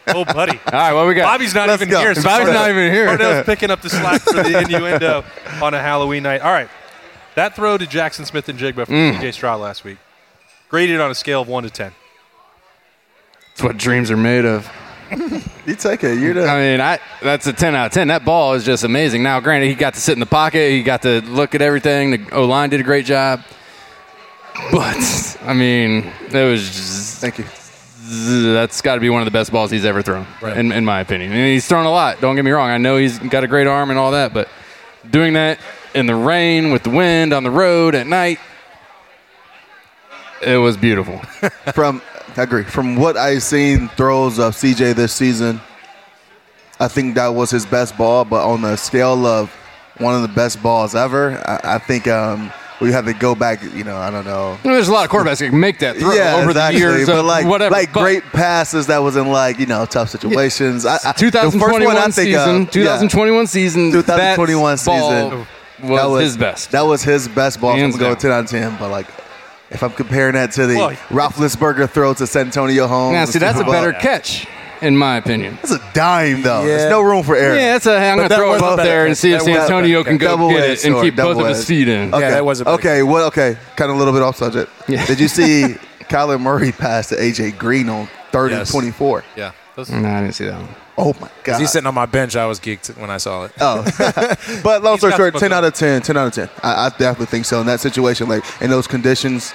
[0.08, 0.60] Oh, buddy.
[0.68, 1.24] All right, what we got?
[1.24, 2.00] Bobby's not Let's even go.
[2.00, 2.14] here.
[2.16, 3.08] Bobby's not even here.
[3.08, 5.24] Cardale's picking up the slack for the innuendo
[5.62, 6.42] on a Halloween night.
[6.42, 6.70] All right.
[7.36, 9.14] That throw to Jaxon Smith-Njigba from Mm.
[9.20, 9.98] CJ Stroud last week.
[10.70, 11.92] Graded on a scale of 1 to 10.
[13.50, 14.70] That's what dreams are made of.
[15.66, 16.20] You take it.
[16.20, 16.46] You're the.
[16.48, 18.10] I mean, I that's a ten out of ten.
[18.10, 19.24] That ball is just amazing.
[19.24, 20.70] Now, granted, he got to sit in the pocket.
[20.70, 22.12] He got to look at everything.
[22.12, 23.42] The O line did a great job.
[24.72, 26.68] But I mean, it was.
[26.68, 27.46] Just, Thank you.
[28.08, 31.00] That's got to be one of the best balls he's ever thrown, in, in my
[31.00, 31.32] opinion.
[31.32, 32.22] And he's thrown a lot.
[32.22, 32.70] Don't get me wrong.
[32.70, 34.48] I know he's got a great arm and all that, but
[35.10, 35.60] doing that
[35.96, 38.40] in the rain with the wind on the road at night,
[40.42, 41.18] it was beautiful.
[41.74, 42.02] From
[42.38, 42.64] I agree.
[42.64, 45.62] From what I've seen throws of CJ this season,
[46.82, 48.26] I think that was his best ball.
[48.26, 49.50] But on the scale of
[50.00, 53.64] one of the best balls ever, I, I think um, we had to go back.
[53.64, 54.58] You know, I don't know.
[54.64, 56.82] There's a lot of quarterbacks that can make that throw yeah, over exactly.
[56.82, 57.74] the years but like, whatever.
[57.74, 60.86] like but great passes that was in like you know tough situations.
[60.86, 65.30] I, I, the first 2021 one I think season, of, 2021 season, 2021 that season
[65.30, 65.48] ball
[65.82, 66.72] that was his best.
[66.72, 67.76] That was his best ball.
[67.76, 68.22] Hands I'm going down.
[68.22, 68.78] ten out of ten.
[68.78, 69.08] But like,
[69.70, 73.60] if I'm comparing that to the Well, Roethlisberger throw to Santonio Holmes, Now, see, that's
[73.60, 74.48] a better catch,
[74.82, 75.56] in my opinion.
[75.56, 76.62] That's a dime though.
[76.62, 76.68] Yeah.
[76.78, 77.56] There's no room for error.
[77.56, 77.96] Yeah, that's a.
[77.98, 79.60] I'm going to throw was it a out there and see if That was a
[79.62, 82.14] Santonio better can go get it and keep both of his feet in.
[82.14, 82.24] Okay.
[82.24, 83.04] Yeah, that was a better okay.
[83.04, 83.58] Well, okay.
[83.76, 84.72] Kind of a little bit off subject.
[84.88, 85.06] Yeah.
[85.06, 88.70] Did you see Kyler Murray pass to AJ Green on third Yes.
[88.70, 89.24] and 24?
[89.36, 89.52] Yeah.
[89.76, 90.70] Those- No, I didn't see that one.
[90.98, 91.60] Oh my god.
[91.60, 92.38] He's sitting on my bench.
[92.38, 93.52] I was geeked when I saw it.
[93.60, 93.84] Oh,
[94.64, 96.50] but long story short, ten out of 10, 10 out of ten.
[96.64, 97.60] I, I definitely think so.
[97.60, 99.54] In that situation, like in those conditions,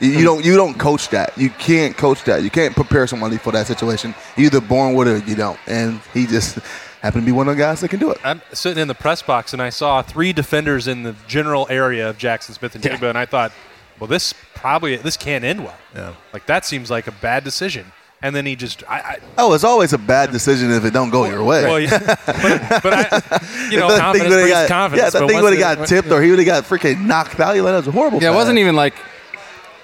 [0.00, 1.36] you, you don't you don't coach that.
[1.36, 2.42] You can't coach that.
[2.42, 4.14] You can't prepare somebody for that situation.
[4.36, 5.58] You're either born with it or you don't.
[5.66, 6.58] And he just
[7.02, 8.18] happened to be one of the guys that can do it.
[8.24, 12.10] I'm sitting in the press box and I saw three defenders in the general area
[12.10, 13.52] of Jaxon Smith-Njigba, and I thought,
[13.98, 15.76] well, this probably this can't end well.
[15.94, 16.14] Yeah.
[16.32, 17.92] Like that seems like a bad decision.
[18.22, 21.08] And then he just, I, I Oh, it's always a bad decision if it don't
[21.08, 21.64] go your way.
[21.64, 25.20] well, yeah, but, but I, you know, that thing confidence would've got, confidence, Yeah, that
[25.20, 27.54] but thing would have got tipped or he would have got freaking knocked out.
[27.54, 28.22] You're like, that was a horrible.
[28.22, 28.92] Yeah, it wasn't even like.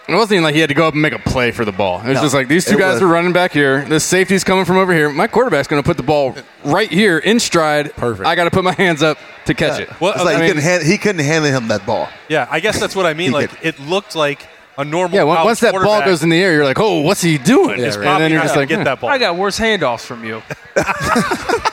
[0.08, 1.72] It wasn't even like he had to go up and make a play for the
[1.72, 2.00] ball.
[2.00, 3.84] It was No, just like these two guys was- are running back here.
[3.84, 5.10] This safety's coming from over here.
[5.10, 7.92] My quarterback's going to put the ball right here in stride.
[7.94, 8.26] Perfect.
[8.26, 9.88] I got to put my hands up to catch it.
[10.00, 12.08] Well, It's like I he, couldn't hand, he couldn't hand him that ball.
[12.28, 13.32] yeah, I guess that's what I mean.
[13.32, 14.46] Like could- it looked like
[14.78, 15.16] a normal.
[15.16, 17.80] Yeah, once that ball goes in the air, you're like, oh, what's he doing?
[17.80, 18.84] is and then you're just like, get hmm.
[18.84, 19.10] that ball.
[19.10, 20.42] I got worse handoffs from you.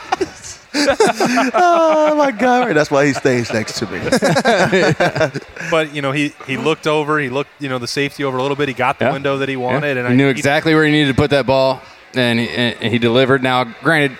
[1.54, 2.74] oh my god!
[2.76, 4.00] That's why he stays next to me.
[5.72, 7.20] But you know, he he looked over.
[7.20, 8.68] He looked, you know, the safety over a little bit.
[8.68, 9.14] He got the Yeah.
[9.14, 9.62] window that he Yeah.
[9.62, 11.82] wanted, and he I, knew exactly where he needed to put that ball,
[12.14, 13.42] and he, and he delivered.
[13.42, 14.18] Now, granted,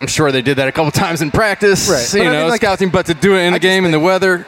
[0.00, 2.12] I'm sure they did that a couple times in practice, Right.
[2.14, 3.90] you But I know, mean, like- scouting, but to do it in the game in
[3.90, 4.46] the weather,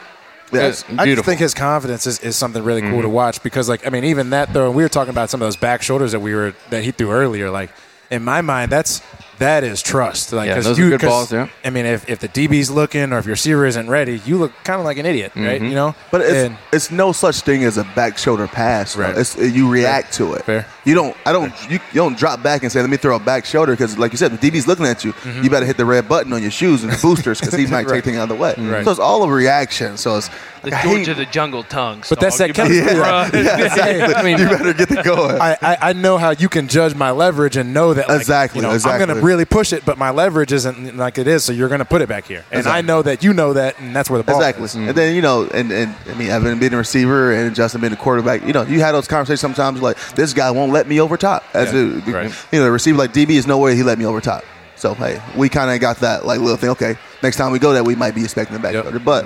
[0.53, 2.91] Yeah, I just think his confidence is, is something really Mm-hmm.
[2.91, 5.41] cool to watch because, like, I mean, even that though, we were talking about some
[5.41, 7.49] of those back shoulders that we were that he threw earlier.
[7.49, 7.71] Like,
[8.09, 9.01] in my mind, that's
[9.41, 10.33] that is trust.
[10.33, 11.47] Like, Yeah, 'cause those are you, good 'cause, balls, yeah.
[11.65, 14.51] I mean, if, if the DB's looking or if your receiver isn't ready, you look
[14.63, 15.59] kind of like an idiot, right?
[15.61, 15.65] Mm-hmm.
[15.65, 18.95] You know, But it's, And- it's no such thing as a back shoulder pass.
[18.95, 19.15] Right.
[19.17, 20.45] It's, you react to it.
[20.45, 20.65] Fair.
[20.85, 21.15] You don't.
[21.27, 21.53] I don't.
[21.69, 24.11] You, you don't drop back and say, "Let me throw a back shoulder," because, like
[24.13, 25.13] you said, the DB's looking at you.
[25.13, 25.43] Mm-hmm.
[25.43, 28.03] You better hit the red button on your shoes and boosters because he might take
[28.03, 28.55] things out of the way.
[28.57, 28.83] Right.
[28.83, 29.95] So it's all a reaction.
[29.97, 30.29] So it's.
[30.63, 32.03] The like, I hate- the jungle tongue.
[32.09, 32.53] But that's dog.
[32.55, 32.99] that You chemistry.
[32.99, 33.31] run.
[33.33, 35.39] Yeah, I mean, you better get the going.
[35.39, 38.59] I, I, I know how you can judge my leverage and know that like, Exactly,
[38.59, 41.43] you know, I'm going to really push it, but my leverage isn't like it is,
[41.43, 42.43] so you're going to put it back here.
[42.51, 44.65] And I know that you know that, and that's where the ball Exactly.
[44.65, 44.75] is.
[44.75, 47.93] And then, you know, and, and I mean, Evan being a receiver and Justin being
[47.93, 50.99] a quarterback, you know, you had those conversations sometimes like, this guy won't let me
[50.99, 51.43] over top.
[51.53, 52.45] As Yeah, a, right.
[52.51, 54.43] You know, a receiver like DB is no way he let me over top.
[54.75, 56.69] So, hey, we kind of got that like little thing.
[56.71, 58.83] Okay, next time we go there, we might be expecting the back Yep.
[58.85, 58.99] shoulder.
[58.99, 59.25] But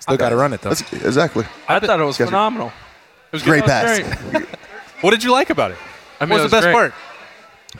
[0.00, 0.70] Still got to run it though.
[0.70, 1.44] that's, exactly.
[1.68, 2.68] I thought it was Yes, phenomenal.
[2.68, 3.68] it was Great good.
[3.70, 4.00] pass.
[4.30, 4.46] Great.
[5.00, 5.76] What did you like about it?
[6.20, 6.72] I mean, what it was the best great.
[6.72, 6.94] part?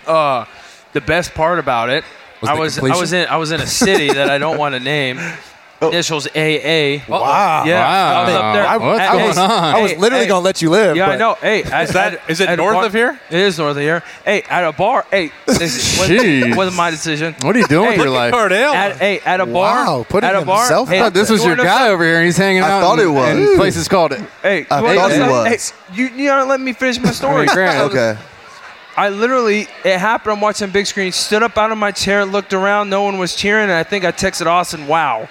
[0.06, 0.44] Uh,
[0.94, 2.04] the best part about it,
[2.40, 4.56] Was I the was I was in I was in a city that I don't
[4.58, 5.18] want to name.
[5.82, 5.88] Oh.
[5.90, 7.02] Initials AA.
[7.08, 7.64] Wow.
[7.66, 8.22] Yeah, Wow.
[8.22, 8.66] I was up there.
[8.66, 9.74] I- what's Hey, going hey, on?
[9.74, 10.28] I was literally hey.
[10.28, 10.96] going to let you live.
[10.96, 11.34] Yeah, I know.
[11.34, 13.20] Hey, Is that is it north of here?
[13.28, 14.02] It is north of here.
[14.24, 15.04] Hey, at a bar.
[15.10, 16.56] Hey, this Jeez.
[16.56, 17.34] was my decision.
[17.42, 18.32] What are you doing Hey, with your life?
[18.32, 18.72] Cardale.
[18.72, 19.84] At, hey, at a bar.
[19.84, 20.60] Wow, putting at a bar.
[20.60, 22.78] himself hey, I thought this was your guy over here, and he's hanging I out.
[22.78, 23.50] I thought in, it was.
[23.50, 24.20] in places called it.
[24.42, 25.70] Hey, I thought he was.
[25.70, 27.46] Hey, you you don't let me finish my story.
[27.46, 27.90] Grant.
[27.90, 28.16] Okay.
[28.96, 30.32] I literally, it happened.
[30.34, 31.10] I'm watching big screen.
[31.12, 32.90] Stood up out of my chair, looked around.
[32.90, 35.28] No one was cheering, and I think I texted Austin, "Wow."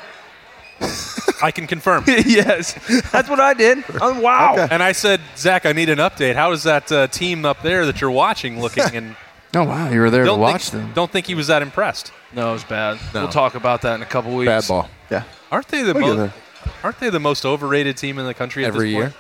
[1.42, 2.04] I can confirm.
[2.08, 2.74] yes,
[3.12, 3.84] that's what I did.
[4.02, 4.54] I'm, wow.
[4.54, 4.68] Okay.
[4.72, 6.36] And I said, Zach, I need an update.
[6.36, 8.84] How is that uh, team up there that you're watching looking?
[8.94, 9.16] And
[9.56, 10.94] Oh wow, you were there to don't watch think, them.
[10.94, 12.12] don't think he was that impressed.
[12.34, 12.98] No, it was bad.
[13.14, 13.22] No.
[13.24, 14.48] We'll talk about that in a couple weeks.
[14.48, 14.90] Bad ball.
[15.12, 15.24] Yeah.
[15.52, 16.18] Aren't they the Look at most?
[16.64, 16.74] that.
[16.84, 19.04] Aren't they the most overrated team in the country at Every this year.
[19.04, 19.16] point?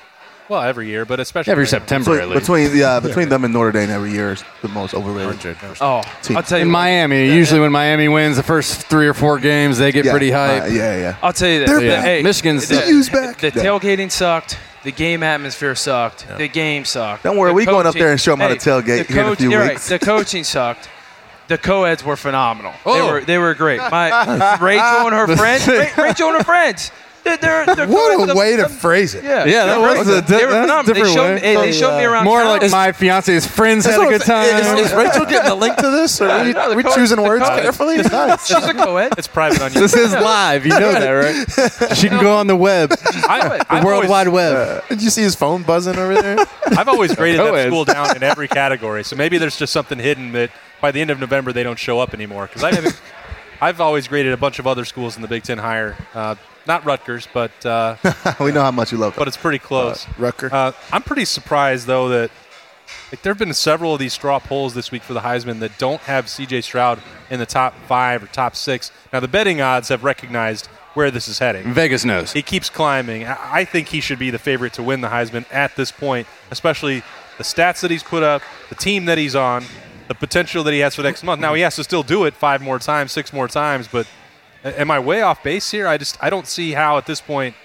[0.49, 1.79] Well, every year, but especially Every right now.
[1.79, 2.47] September, at Between, least.
[2.71, 5.55] between yeah, between them and Notre Dame every year is the most overrated.
[5.79, 6.35] Oh, team.
[6.37, 6.73] I'll tell you in what.
[6.79, 10.31] Miami, usually when Miami wins the first three or four games, they get Yeah, pretty
[10.31, 10.63] hype.
[10.63, 11.15] uh, yeah, yeah.
[11.23, 11.69] I'll tell you this.
[11.69, 12.03] They're the- back.
[12.03, 13.37] hey, Michigan's- the, They're back.
[13.39, 13.63] The Yeah.
[13.63, 14.57] tailgating sucked.
[14.83, 16.25] The game atmosphere sucked.
[16.37, 17.23] The game sucked.
[17.23, 19.23] Don't worry, The we going up there and show 'em how to tailgate the here
[19.23, 20.89] in a few you're right, the coaching sucked.
[21.47, 22.73] The co-eds were phenomenal.
[22.85, 23.11] They Oh.
[23.13, 23.79] were they were great.
[23.79, 25.67] My Rachel and her friends.
[25.97, 26.91] Rachel and her friends.
[27.23, 29.23] They're, they're, they're What a way to phrase it.
[29.23, 30.83] Yeah, Yeah, that they're was a di- they were that's a phenomenal.
[30.83, 31.35] They different showed, way.
[31.35, 32.59] me, hey, they So, showed me uh, around More town.
[32.59, 34.55] like my fiance's friends had a good time.
[34.77, 36.19] Is, is Rachel getting the link to this?
[36.19, 37.97] Or are we, Yeah, the we co- choosing the words co- carefully?
[37.97, 38.45] Nice.
[38.47, 39.13] She's a co-ed.
[39.17, 39.79] It's private on you.
[39.79, 40.65] this is live.
[40.65, 41.95] You know that, right?
[41.95, 44.83] She can go on the web, the I've World Wide Web.
[44.89, 46.37] Did you see his phone buzzing over there?
[46.77, 49.03] I've always graded that school down in every category.
[49.03, 51.99] So maybe there's just something hidden that by the end of November they don't show
[51.99, 52.47] up anymore.
[52.47, 53.01] Because I've,
[53.63, 55.95] I've always graded a bunch of other schools in the Big Ten higher.
[56.13, 56.35] Uh,
[56.67, 57.95] not Rutgers, but uh,
[58.41, 59.21] we know how much you love them.
[59.21, 60.05] but it's pretty close.
[60.17, 60.49] Rucker.
[60.53, 62.29] Uh, I'm pretty surprised though that
[63.09, 65.77] like there have been several of these straw polls this week for the Heisman that
[65.77, 66.59] don't have C.J.
[66.59, 66.99] Stroud
[67.29, 68.91] in the top five or top six.
[69.13, 71.73] Now the betting odds have recognized where this is heading.
[71.73, 72.33] Vegas knows.
[72.33, 73.25] He keeps climbing.
[73.25, 76.27] I I think he should be the favorite to win the Heisman at this point,
[76.51, 77.01] especially
[77.37, 79.63] the stats that he's put up, the team that he's on,
[80.13, 81.41] the potential that he has for next month.
[81.41, 84.07] Now he has to still do it five more times, six more times, but
[84.63, 85.87] am I way off base here?
[85.87, 87.55] I just I don't see how at this point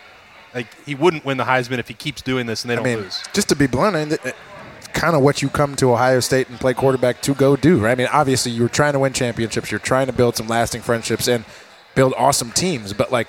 [0.55, 2.99] like he wouldn't win the Heisman if he keeps doing this and they don't mean,
[2.99, 3.23] lose.
[3.35, 4.33] just to be blunt, I
[4.95, 7.93] kind of what you come to Ohio State and play quarterback to go do, right?
[7.93, 11.29] I mean, obviously you're trying to win championships, you're trying to build some lasting friendships
[11.29, 11.45] and
[11.95, 13.29] build awesome teams, but like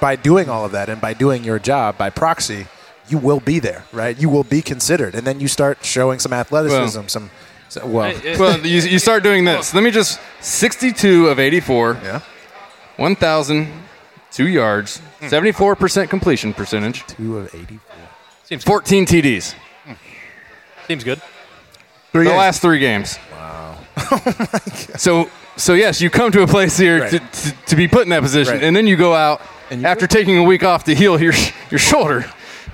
[0.00, 2.68] by doing all of that and by doing your job by proxy,
[3.08, 4.16] you will be there, right?
[4.16, 7.30] You will be considered, and then you start showing some athleticism, Well- some.
[7.72, 9.72] So- Well, Hey, Well, you, you start doing this.
[9.74, 12.20] Let me just 62 of 84, yeah,
[12.96, 15.26] 1,002 yards, hmm.
[15.26, 17.78] 74% completion percentage, two of 84.
[18.44, 19.54] Seems 14 TDs.
[19.84, 19.92] Hmm.
[20.86, 21.20] seems good.
[22.12, 23.18] the last three games.
[23.32, 23.78] Wow.
[24.14, 24.18] Oh
[24.96, 27.10] so, so yes, you come to a place here Right.
[27.10, 28.64] to, to, to be put in that position, Right.
[28.64, 31.32] and then you go out And you- after taking a week off to heal your
[31.70, 32.24] your shoulder,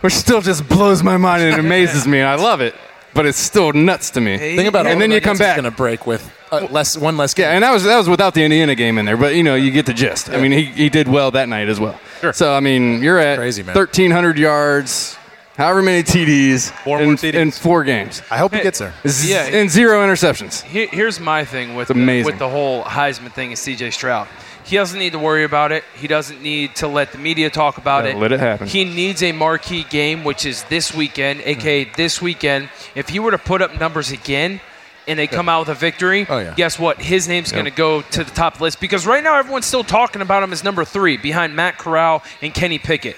[0.00, 2.74] which still just blows my mind and amazes me, and I love it.
[3.14, 4.36] But it's still nuts to me.
[4.38, 4.90] Think about it.
[4.90, 5.56] and all then the you come nuggets he's back.
[5.56, 7.44] going to break with uh, less one less game.
[7.44, 9.54] Yeah, and that was that was without the Indiana game in there, but you know
[9.54, 10.28] you get the gist.
[10.30, 11.98] I mean, he, he did well that night as well.
[12.20, 12.32] Sure.
[12.32, 13.74] So I mean, you're at Crazy, man.
[13.74, 15.16] 1,300 yards,
[15.56, 17.34] however many TDs, Four in, TDs.
[17.34, 18.92] in four games, I hope he gets there.
[19.06, 19.58] Z- Yeah.
[19.58, 20.62] and zero interceptions.
[20.62, 22.24] Here, here's my thing with It's amazing.
[22.24, 24.28] The, with the whole Heisman thing is CJ Stroud.
[24.68, 25.83] He doesn't need to worry about it.
[25.96, 28.16] He doesn't need to let the media talk about Yeah, it.
[28.18, 28.66] let it happen.
[28.68, 31.94] He needs a marquee game, which is this weekend, aka mm-hmm.
[31.96, 32.68] this weekend.
[32.94, 34.61] If he were to put up numbers again
[35.07, 36.52] and they come out with a victory, Oh, yeah.
[36.54, 37.00] guess what?
[37.00, 39.64] His name's going to go to the top of the list because right now everyone's
[39.64, 43.16] still talking about him as number three behind Matt Corral and Kenny Pickett.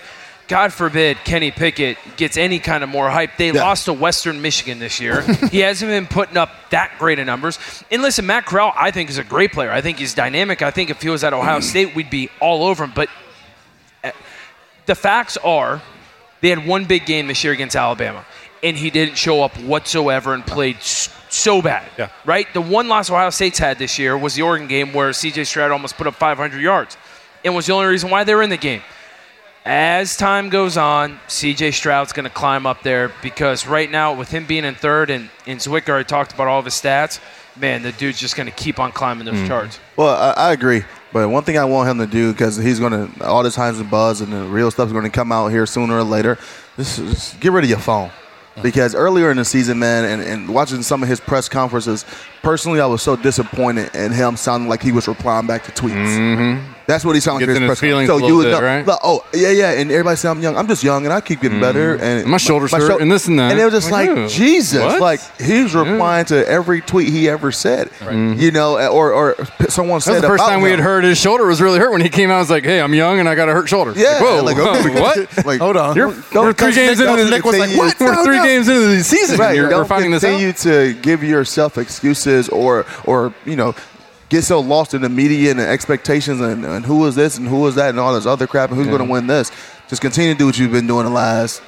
[0.51, 3.37] God forbid Kenny Pickett gets any kind of more hype.
[3.37, 3.63] They Yeah.
[3.63, 5.23] lost to Western Michigan this year.
[5.51, 7.59] he hasn't been putting up that great of numbers.
[7.91, 9.71] And listen, Matt Corral, I think, is a great player.
[9.71, 10.61] I think he's dynamic.
[10.61, 12.93] I think if he was at Ohio State, we'd be all over him.
[12.95, 13.09] But
[14.03, 14.11] uh,
[14.87, 15.81] the facts are
[16.41, 18.25] they had one big game this year against Alabama,
[18.65, 21.85] and he didn't show up whatsoever and played so bad.
[21.97, 22.09] Yeah.
[22.25, 22.53] Right?
[22.55, 25.71] The one loss Ohio State's had this year was the Oregon game where CJ Stroud
[25.71, 26.97] almost put up 500 yards
[27.45, 28.83] and was the only reason why they were in the game.
[29.65, 34.31] As time goes on, CJ Stroud's going to climb up there because right now, with
[34.31, 37.21] him being in third and, and Zwicker already talked about all of his stats,
[37.57, 39.49] man, the dude's just going to keep on climbing those mm-hmm.
[39.49, 39.79] charts.
[39.97, 40.83] Well, I, I agree.
[41.13, 43.81] But one thing I want him to do, because he's going to, all this times
[43.81, 46.39] and buzz and the real stuff's going to come out here sooner or later,
[46.77, 48.11] this is get rid of your phone.
[48.63, 52.05] Because earlier in the season, man, and, and watching some of his press conferences,
[52.43, 55.91] personally, I was so disappointed in him sounding like he was replying back to tweets.
[56.17, 56.73] Mm-hmm.
[56.87, 57.63] That's what he sounded Gets like.
[57.63, 58.85] in his his feelings So a you bit, know, right?
[58.85, 60.57] like, oh yeah, yeah, and everybody say I'm young.
[60.57, 61.61] I'm just young, and I keep getting mm-hmm.
[61.61, 61.95] better.
[61.97, 63.53] And My shoulders hurt shou- and this and that.
[63.53, 65.01] And they were just Like, like, Jesus, what?
[65.01, 67.91] like he's replying to every tweet he ever said.
[68.11, 69.37] You know, or or
[69.69, 70.79] someone That said was the first about time we him.
[70.81, 72.37] had heard his shoulder was really hurt when he came out.
[72.37, 74.43] I was like, "Hey, I'm young and I got a hurt shoulder." Yeah, Like, whoa,
[74.43, 75.01] like, okay.
[75.01, 75.45] what?
[75.47, 75.95] Like, Hold on.
[75.97, 78.01] You're, we're three games into the Nick was like, "What?
[78.01, 79.39] We're three games into the season.
[79.39, 79.55] Right.
[79.55, 80.29] you're, Don't we're finding this out.
[80.31, 83.75] continue to give yourself excuses or or you know
[84.29, 87.49] get so lost in the media and the expectations and, and who is this and
[87.49, 89.51] who is that and all this other crap and who's going to win this.
[89.89, 91.61] Just continue to do what you've been doing the last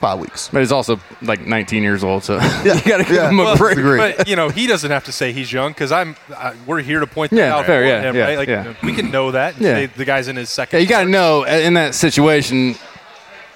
[0.00, 0.48] five weeks.
[0.48, 2.74] But he's also like 19 years old, so yeah.
[2.74, 3.28] you got to give Yeah.
[3.28, 3.76] him a Well, break.
[3.76, 3.98] agree.
[3.98, 6.16] But you know, he doesn't have to say he's young because I'm.
[6.34, 8.38] I, we're here to point that Yeah, out fair, yeah, him, yeah, right?
[8.38, 8.74] Like yeah.
[8.82, 9.56] we can know that.
[9.56, 9.74] and Yeah.
[9.74, 10.78] say the guy's in his second.
[10.78, 12.76] Yeah, you got to know uh, in that situation,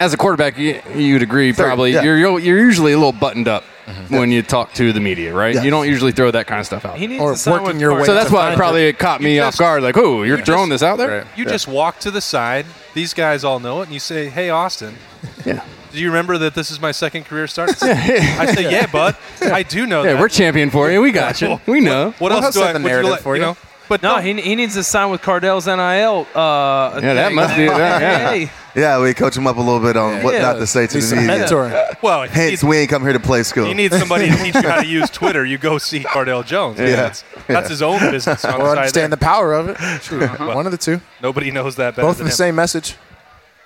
[0.01, 2.03] as a quarterback, you, you'd agree Sure, probably yeah.
[2.03, 3.65] you're you're usually a little buttoned up
[4.09, 5.55] when you talk to the media, right?
[5.55, 5.63] Yeah.
[5.63, 6.97] You don't usually throw that kind of stuff out.
[6.97, 9.37] He needs Or to working your way So that's why it probably it caught me
[9.37, 9.83] You off guard.
[9.83, 11.19] Like, oh, you're you throwing just- this out there?
[11.23, 11.27] Right.
[11.37, 12.67] You just walk to the side.
[12.95, 14.97] These guys all know it, and you say, "Hey, Austin,
[15.47, 15.65] Yeah.
[15.93, 17.71] Do you remember that this is my second career start?
[17.83, 19.15] I say, yeah, bud.
[19.43, 20.21] I do know Yeah, that.
[20.21, 21.03] we're champion for you.
[21.03, 21.61] We got you.
[21.67, 22.13] We know.
[22.19, 22.73] What else do I?
[22.73, 23.57] would you like- you know?
[23.89, 26.27] But no, he, he needs to sign with Cardale's NIL.
[26.35, 28.31] Uh, Yeah, that must be that, yeah.
[28.31, 28.51] Hey.
[28.75, 30.41] Yeah, we coach him up a little bit on what Yeah.
[30.43, 31.45] not to say to Need the some media.
[31.47, 31.97] mentoring.
[32.03, 33.67] Well, he hence needs- we ain't come here to play school.
[33.69, 35.45] You need somebody to teach you how to use Twitter.
[35.45, 36.79] You go see Cardale Jones.
[36.79, 36.97] Yeah.
[36.97, 38.45] That's, that's his own business.
[38.45, 39.17] On Or the side understand there.
[39.19, 39.77] the power of it.
[40.03, 40.55] Shoot, Uh-huh.
[40.55, 41.01] One of the two.
[41.23, 42.37] Nobody knows that better Both than in the him.
[42.37, 42.97] same message.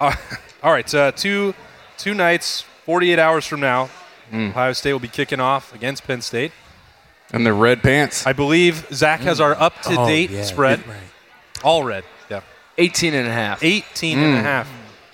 [0.00, 0.14] Uh,
[0.62, 1.54] all right, uh, two
[1.98, 3.88] two nights, 48 hours from now,
[4.34, 6.52] Ohio State will be kicking off against Penn State.
[7.32, 8.26] And the red pants.
[8.26, 10.86] I believe Zach has our up to date Oh, yeah, spread.
[10.86, 10.96] right.
[11.64, 12.04] All red.
[12.30, 12.40] Yeah.
[12.78, 13.62] 18 and a half.
[13.62, 14.42] 18 and a Mm.
[14.42, 14.68] half.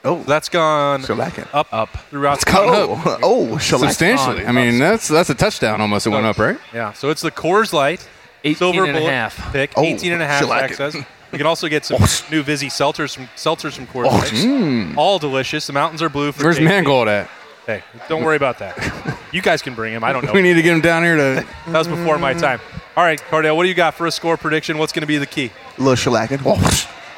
[0.04, 1.04] Oh, that's gone
[1.52, 4.44] up up throughout the Oh, oh, substantially.
[4.44, 6.06] I mean, that's that's a touchdown almost.
[6.06, 6.58] It went up, right?
[6.74, 8.06] Yeah, so it's the Coors Light
[8.42, 9.52] 18 silver and a bullet half.
[9.52, 9.70] pick.
[9.76, 10.74] Oh, 18 and a half, Zach shellac.
[10.92, 10.96] says.
[11.30, 11.98] We can also get some
[12.30, 14.32] new Vizzy seltzers from seltzers from Coors Oh, Light.
[14.32, 14.96] mm.
[14.96, 15.66] All delicious.
[15.68, 16.64] The mountains are blue for Where's JT.
[16.64, 17.30] Mangold at?
[17.64, 18.76] Hey, don't worry about that.
[19.32, 20.04] You guys can bring him.
[20.04, 20.32] I don't know.
[20.32, 21.46] We need to get him down here to.
[21.68, 22.60] That was before my time.
[22.96, 24.76] All right, Cardale, what do you got for a score prediction?
[24.78, 25.50] What's going to be the key?
[25.78, 26.38] A little shellacking.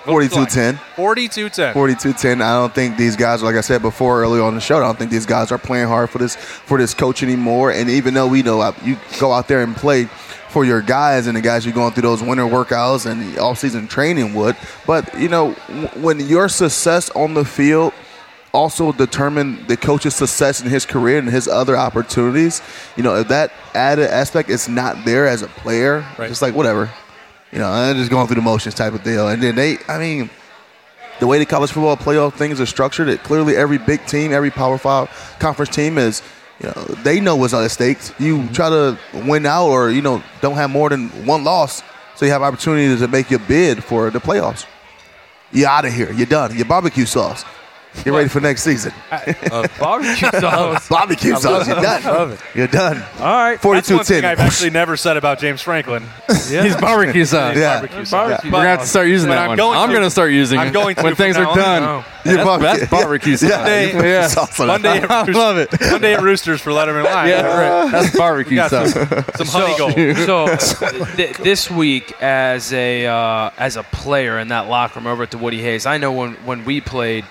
[0.05, 0.75] 42-10.
[0.95, 1.73] 42-10.
[1.73, 2.43] 42-10.
[2.43, 4.99] I don't think these guys, like I said before earlier on the show, I don't
[4.99, 7.73] think these guys are playing hard for this for this coach anymore.
[7.73, 10.05] And even though we know uh, you go out there and play
[10.51, 13.89] for your guys and the guys you're going through those winter workouts and the off-season
[13.89, 14.57] training would,
[14.87, 15.53] but you know
[15.97, 17.93] when your success on the field
[18.55, 22.63] also determine the coach's success in his career and his other opportunities.
[22.97, 26.91] You know, if that added aspect is not there as a player, just like whatever.
[27.53, 29.29] You know, I'm just going through the motions type of deal.
[29.29, 30.31] And then they, I mean,
[31.21, 34.51] the way the college football playoff things are structured, it clearly every big team, every
[34.51, 36.23] Power Five conference team is,
[36.61, 37.99] you know, they know what's at stake.
[38.19, 38.53] You mm-hmm.
[38.53, 41.83] try to win out, or you know, don't have more than one loss,
[42.15, 44.67] so you have opportunities to make your bid for the playoffs.
[45.53, 46.13] You're out of here.
[46.13, 46.57] You're done.
[46.57, 47.45] Your barbecue sauce.
[48.03, 48.93] Get ready for next season.
[49.79, 50.89] barbecue sauce.
[50.89, 51.67] barbecue sauce.
[51.69, 52.03] You're done.
[52.05, 52.41] Love it.
[52.55, 52.97] You're done.
[53.19, 53.61] All right.
[53.61, 54.05] That's one 42-10.
[54.07, 56.03] thing I've actually never said about James Franklin.
[56.29, 57.57] He's barbecue sauce.
[57.57, 57.75] Yeah.
[57.81, 58.11] barbecue sauce.
[58.11, 58.51] Barbecue.
[58.51, 59.57] We're gonna have to start using But that I'm one.
[59.59, 59.95] Going I'm to.
[59.95, 61.57] gonna start using I'm it going to when from things are now on.
[61.57, 61.83] done.
[61.85, 62.05] Oh.
[62.25, 63.51] That's, that's barbecue sauce.
[63.51, 64.29] Monday, Yeah.
[64.67, 65.81] Monday, at I Roosters, love it.
[65.81, 67.29] Monday at Roosters for Lettermen Live.
[67.29, 67.43] Yeah,
[67.83, 67.93] right.
[67.93, 68.93] That's barbecue We got sauce.
[68.93, 70.17] Some, some honey gold.
[70.19, 70.57] so
[71.17, 75.31] th- this week, as a uh, as a player in that locker room over at
[75.31, 77.25] the Woody Hayes, I know when when we played,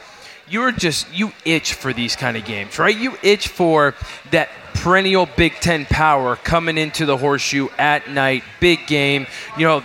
[0.54, 2.96] you were just you itch for these kind of games, right?
[2.96, 3.96] You itch for
[4.30, 9.26] that perennial Big Ten power coming into the horseshoe at night, big game.
[9.58, 9.84] You know,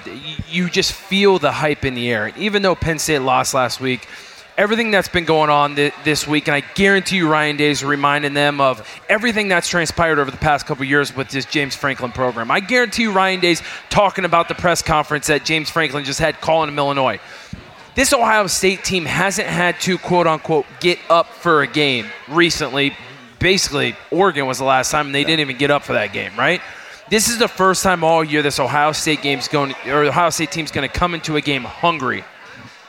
[0.51, 2.33] you just feel the hype in the air.
[2.37, 4.07] Even though Penn State lost last week.
[4.59, 8.35] Everything that's been going on thi- this week, and I guarantee you, Ryan Days reminding
[8.35, 12.51] them of everything that's transpired over the past couple years with this James Franklin program.
[12.51, 16.41] I guarantee you, Ryan Days talking about the press conference that James Franklin just had
[16.41, 17.21] calling him Illinois.
[17.99, 22.95] This Ohio State team hasn't had to quote unquote get up for a game recently.
[23.41, 26.31] Basically, Oregon was the last time and they didn't even get up for that game,
[26.39, 26.61] right?
[27.11, 30.31] This is the first time all year this Ohio State game's going or the Ohio
[30.31, 32.23] State team's going to come into a game hungry.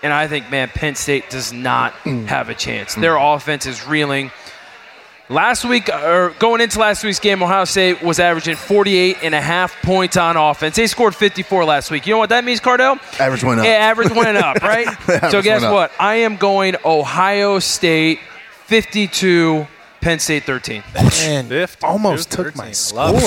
[0.03, 2.28] And I think, man, Penn State does not mm.
[2.28, 2.93] have a chance.
[2.93, 3.36] Their mm.
[3.36, 4.30] offense is reeling.
[5.32, 9.41] Last week, or going into last week's game, Ohio State was averaging 48 and a
[9.41, 10.75] half points on offense.
[10.75, 12.07] They scored 54 last week.
[12.07, 12.99] You know what that means, Cardale?
[13.19, 13.65] Average went up.
[13.67, 14.88] Yeah, average went up, right?
[15.30, 15.91] So guess what?
[15.99, 18.19] I am going Ohio State
[18.65, 19.67] 52,
[20.01, 20.84] Penn State 13.
[20.95, 23.19] Man, almost took my score.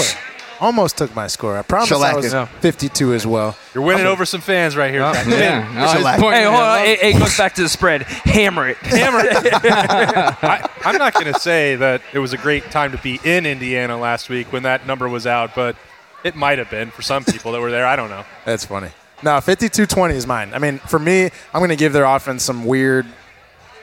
[0.63, 1.59] Almost took my score.
[1.59, 2.49] I promise I was Shellacking.
[2.61, 3.57] 52 as well.
[3.75, 5.01] You're winning over some fans right here.
[5.13, 5.27] Zach.
[5.27, 6.87] Hey, hold on.
[6.87, 8.03] It, it goes back to the spread.
[8.03, 8.77] Hammer it.
[8.77, 9.33] Hammer it.
[9.35, 13.45] I, I'm not going to say that it was a great time to be in
[13.45, 15.75] Indiana last week when that number was out, but
[16.23, 17.85] it might have been for some people that were there.
[17.85, 18.25] I don't know.
[18.45, 18.91] That's funny.
[19.25, 20.55] No, 52-20 is mine.
[20.55, 23.07] I mean, for me, I'm going to give their offense some weird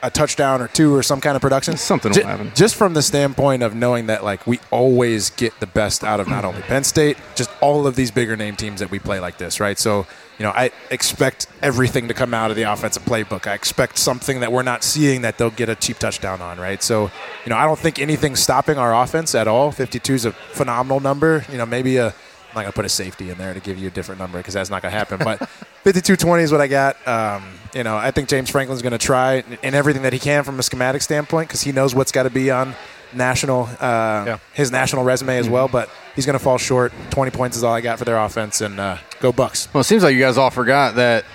[0.01, 1.77] a touchdown or two or some kind of production.
[1.77, 2.51] Something Ju- will happen.
[2.55, 6.27] Just from the standpoint of knowing that like we always get the best out of
[6.27, 9.37] not only Penn State, just all of these bigger name teams that we play like
[9.37, 9.77] this, right?
[9.77, 13.47] So, you know, I expect everything to come out of the offensive playbook.
[13.47, 16.81] I expect something that we're not seeing that they'll get a cheap touchdown on, right?
[16.81, 17.11] So,
[17.45, 19.71] you know, I don't think anything's stopping our offense at all.
[19.71, 21.45] 52 is a phenomenal number.
[21.51, 22.13] You know, maybe a
[22.49, 24.39] I'm not going to put a safety in there to give you a different number
[24.39, 25.19] because that's not going to happen.
[25.19, 25.39] But
[25.85, 27.07] 52-20 is what I got.
[27.07, 27.43] Um,
[27.73, 30.59] you know, I think James Franklin's going to try in everything that he can from
[30.59, 32.73] a schematic standpoint because he knows what's got to be on
[33.13, 35.67] national uh, his national resume as well.
[35.67, 36.91] But he's going to fall short.
[37.11, 39.67] 20 points is all I got for their offense, and uh, go Bucks.
[39.73, 41.25] Well, it seems like you guys all forgot that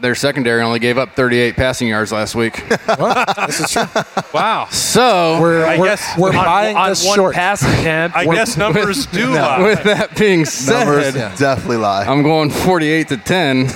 [0.00, 2.54] their secondary only gave up 38 passing yards last week.
[3.46, 3.84] this is true.
[4.34, 4.66] Wow.
[4.72, 7.34] So We're- I we're- guess we're on- buying on this one short.
[7.36, 8.16] pass attempt.
[8.16, 9.62] I guess numbers do with, lie.
[9.62, 12.04] with that being said, Numbers definitely lie.
[12.04, 13.68] I'm going 48 to 10.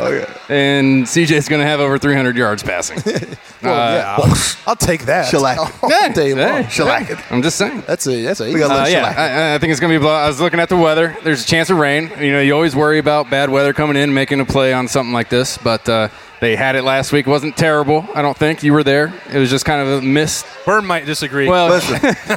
[0.00, 0.38] Oh yeah.
[0.48, 2.98] and CJ's going to have over 300 yards passing.
[3.64, 4.34] Well, Uh, yeah, I'll,
[4.66, 5.26] I'll take that.
[5.30, 5.56] Shellac.
[5.82, 6.64] all day long.
[6.64, 7.82] Hey, I'm just saying.
[7.86, 8.52] That's a that's a.
[8.52, 9.14] We got a Uh, yeah.
[9.16, 10.04] I, I think it's going to be.
[10.04, 10.08] a.
[10.10, 11.16] I was looking at the weather.
[11.24, 12.10] There's a chance of rain.
[12.20, 15.14] You know, you always worry about bad weather coming in, making a play on something
[15.14, 15.56] like this.
[15.56, 16.08] But uh,
[16.44, 17.26] they had it last week.
[17.26, 18.06] wasn't terrible.
[18.14, 19.12] I don't think you were there.
[19.32, 20.44] It was just kind of a miss.
[20.66, 21.48] Burn might disagree.
[21.48, 21.80] Well,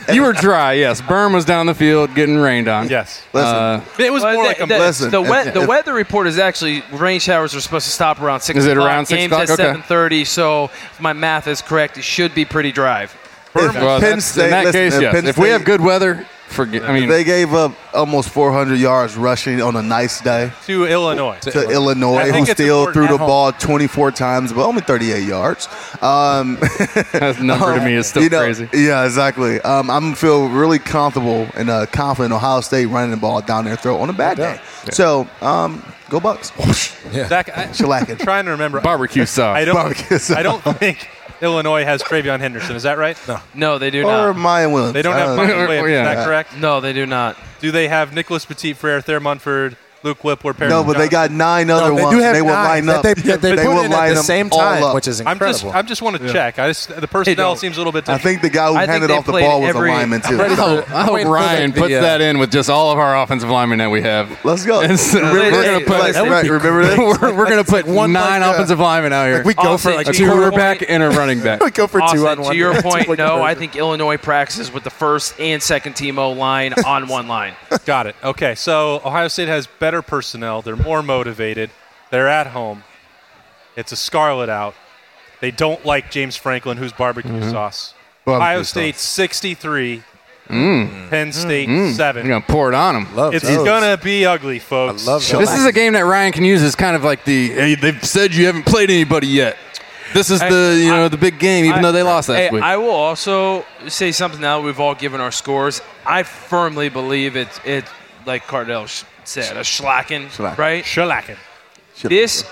[0.13, 0.73] you were dry.
[0.73, 2.87] Yes, Berm was down the field getting rained on.
[2.87, 3.21] yes.
[3.33, 5.93] Uh, It was Well, more the, like a the, Listen, the, we- if- the weather
[5.93, 8.59] report is actually rain showers are supposed to stop around six.
[8.59, 8.87] Is it o'clock.
[8.87, 9.49] around 6 Games o'clock?
[9.49, 9.63] at Okay.
[9.63, 10.23] seven thirty.
[10.23, 13.03] So if my math is correct, it should be pretty dry.
[13.03, 13.15] If
[13.55, 15.13] well, Penn State- in that listen, case, if yes.
[15.15, 16.83] Penn If we have good weather, forget.
[16.83, 21.39] I mean, they gave up almost 400 yards rushing on a nice day to Illinois.
[21.39, 23.27] to Illinois, I who still threw the home.
[23.27, 25.67] ball 24 times, but only 38 yards.
[26.01, 26.55] Um,
[27.13, 28.69] that number to me is still you know, crazy.
[28.73, 29.61] Yeah, exactly.
[29.61, 33.75] Um, I'm feel really comfortable and uh, confident Ohio State running the ball down their
[33.75, 34.59] throat on a bad day.
[34.91, 36.51] So, um, go Bucks.
[37.11, 37.27] Yeah.
[37.27, 38.11] Zach, I, Shellacking.
[38.11, 38.81] I'm trying to remember.
[38.81, 39.55] Barbecue sauce.
[39.55, 39.75] I don't.
[39.75, 40.37] Barbecue sauce.
[40.37, 41.07] I don't think
[41.41, 42.75] Illinois has TreVeyon Henderson.
[42.75, 43.17] Is that right?
[43.27, 43.39] No.
[43.53, 44.29] No, they do not.
[44.29, 44.41] Or not.
[44.41, 44.93] Miyan Williams.
[44.93, 45.43] They don't have uh, know.
[45.43, 45.89] Michael Williams.
[45.89, 46.09] Yeah.
[46.11, 46.57] Is that correct?
[46.57, 47.37] No, they do not.
[47.59, 49.77] Do they have Nicholas Petit Frere, Thayer Munford,
[50.07, 52.15] Luke Wypler, Perry No, but they got nine other they ones.
[52.15, 53.03] do have they will nine line up.
[53.03, 54.95] they- that they put will in at the same time, up.
[54.95, 55.45] which is incredible.
[55.45, 55.63] I'm just.
[55.63, 55.77] incredible.
[55.85, 56.59] I just want to check.
[56.59, 58.07] I just the personnel seems a little bit.
[58.07, 60.41] I think the guy who I handed off the ball was every- a lineman too.
[60.41, 62.97] I hope, I hope waiting Ryan puts the, uh, that in with just all of
[62.99, 64.29] our offensive linemen that we have.
[64.45, 64.81] Let's go.
[64.81, 66.97] And so remember, we're gonna put- Like, that right, remember this?
[67.21, 69.43] we're, we're going to put one nine like, uh, offensive linemen out here.
[69.43, 70.79] we go for like a two quarterback.
[70.79, 71.61] quarterback and a running back.
[71.67, 72.51] We go for two on one.
[72.51, 73.41] to your point, no.
[73.41, 77.55] I think Illinois practices with the first and second team O line on one line.
[77.85, 78.15] Got it.
[78.23, 80.61] Okay, so Ohio State has better personnel.
[80.61, 81.69] They're more motivated.
[82.11, 82.83] They're at home.
[83.75, 84.73] It's a scarlet out.
[85.41, 87.51] They don't like James Franklin, who's barbecue Mm-hmm.
[87.51, 87.93] sauce.
[88.25, 88.69] Barbecue Ohio sauce.
[88.69, 90.03] State 63,
[90.49, 91.09] Mm.
[91.09, 91.93] Penn State Mm.
[91.93, 92.25] 7.
[92.25, 93.15] You're going to pour it on them.
[93.15, 95.05] Love It's gonna be ugly, folks.
[95.05, 95.39] I love those.
[95.39, 98.01] This is a game that Ryan can use as kind of like the hey, they've
[98.03, 99.57] said you haven't played anybody yet.
[100.13, 102.29] This is Hey, the you know I- the big game, even I- though they lost
[102.29, 102.63] last Hey, week.
[102.63, 105.81] I will also say something now that we've all given our scores.
[106.05, 107.83] I firmly believe it's it
[108.25, 110.57] like Cardale sh- said, a schlacken, Schlacken.
[110.57, 110.83] right?
[110.83, 111.37] Shellacking.
[112.03, 112.43] This,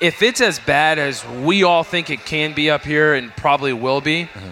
[0.00, 3.72] if it's as bad as we all think it can be up here, and probably
[3.72, 4.46] will be, uh-huh.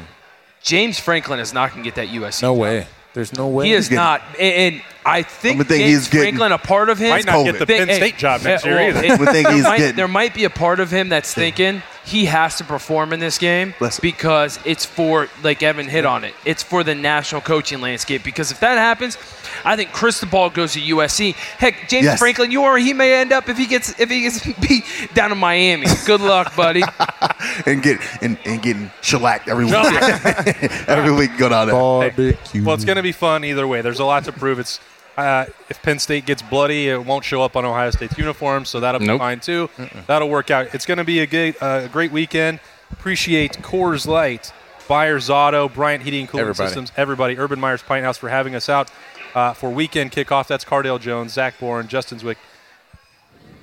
[0.62, 2.42] James Franklin is not going to get that USC.
[2.42, 2.58] No job.
[2.60, 2.86] way.
[3.14, 3.66] There's no way.
[3.66, 6.52] He is getting- not, and, and I think I'm gonna think James he's getting- Franklin,
[6.52, 9.04] a part of him, Might not get the Penn State job next year well, either.
[9.04, 11.82] it- I'm gonna think there might- there might be a part of him that's thinking
[12.08, 14.00] he has to perform in this game Listen.
[14.00, 18.24] because it's for, like Evan hit on it, it's for the national coaching landscape.
[18.24, 19.18] Because if that happens,
[19.62, 21.34] I think Cristobal goes to USC.
[21.34, 22.18] Heck, James Yes.
[22.18, 25.32] Franklin, you or he may end up if he gets if he gets beat down
[25.32, 25.86] in Miami.
[26.06, 26.82] Good luck, buddy.
[27.66, 29.74] and get and, and getting shellacked every week.
[30.88, 31.76] every week, go down there.
[31.76, 32.64] Barbecue.
[32.64, 33.82] Well, it's going to be fun either way.
[33.82, 34.58] There's a lot to prove.
[34.58, 34.80] It's
[35.18, 38.80] uh, if Penn State gets bloody, it won't show up on Ohio State's uniform, so
[38.80, 39.18] that'll be Nope.
[39.18, 39.68] fine too.
[40.06, 40.74] That'll work out.
[40.74, 42.60] It's going to be a great, uh, great weekend.
[42.92, 44.52] Appreciate Coors Light,
[44.88, 46.68] Byers Auto, Bryant Heating and Cooling Everybody.
[46.68, 48.90] Systems, everybody, Urban Meyer's Pint House for having us out
[49.34, 50.46] uh, for weekend kickoff.
[50.46, 52.36] That's Cardale Jones, Zach Boren, Justin Zwick,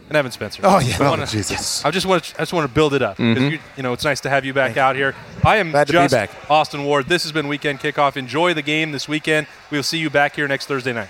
[0.09, 0.61] and Evan Spencer.
[0.63, 0.97] Oh, yeah.
[0.99, 1.83] I Oh, wanna- Jesus.
[1.83, 3.93] I just want to, I just want to build it up 'cause you, you know
[3.93, 5.15] it's nice to have you back out here.
[5.43, 6.29] I am Glad to be just back.
[6.49, 7.07] Austin Ward.
[7.07, 8.15] This has been Weekend Kickoff.
[8.17, 9.47] Enjoy the game this weekend.
[9.71, 11.09] We will see you back here next Thursday night.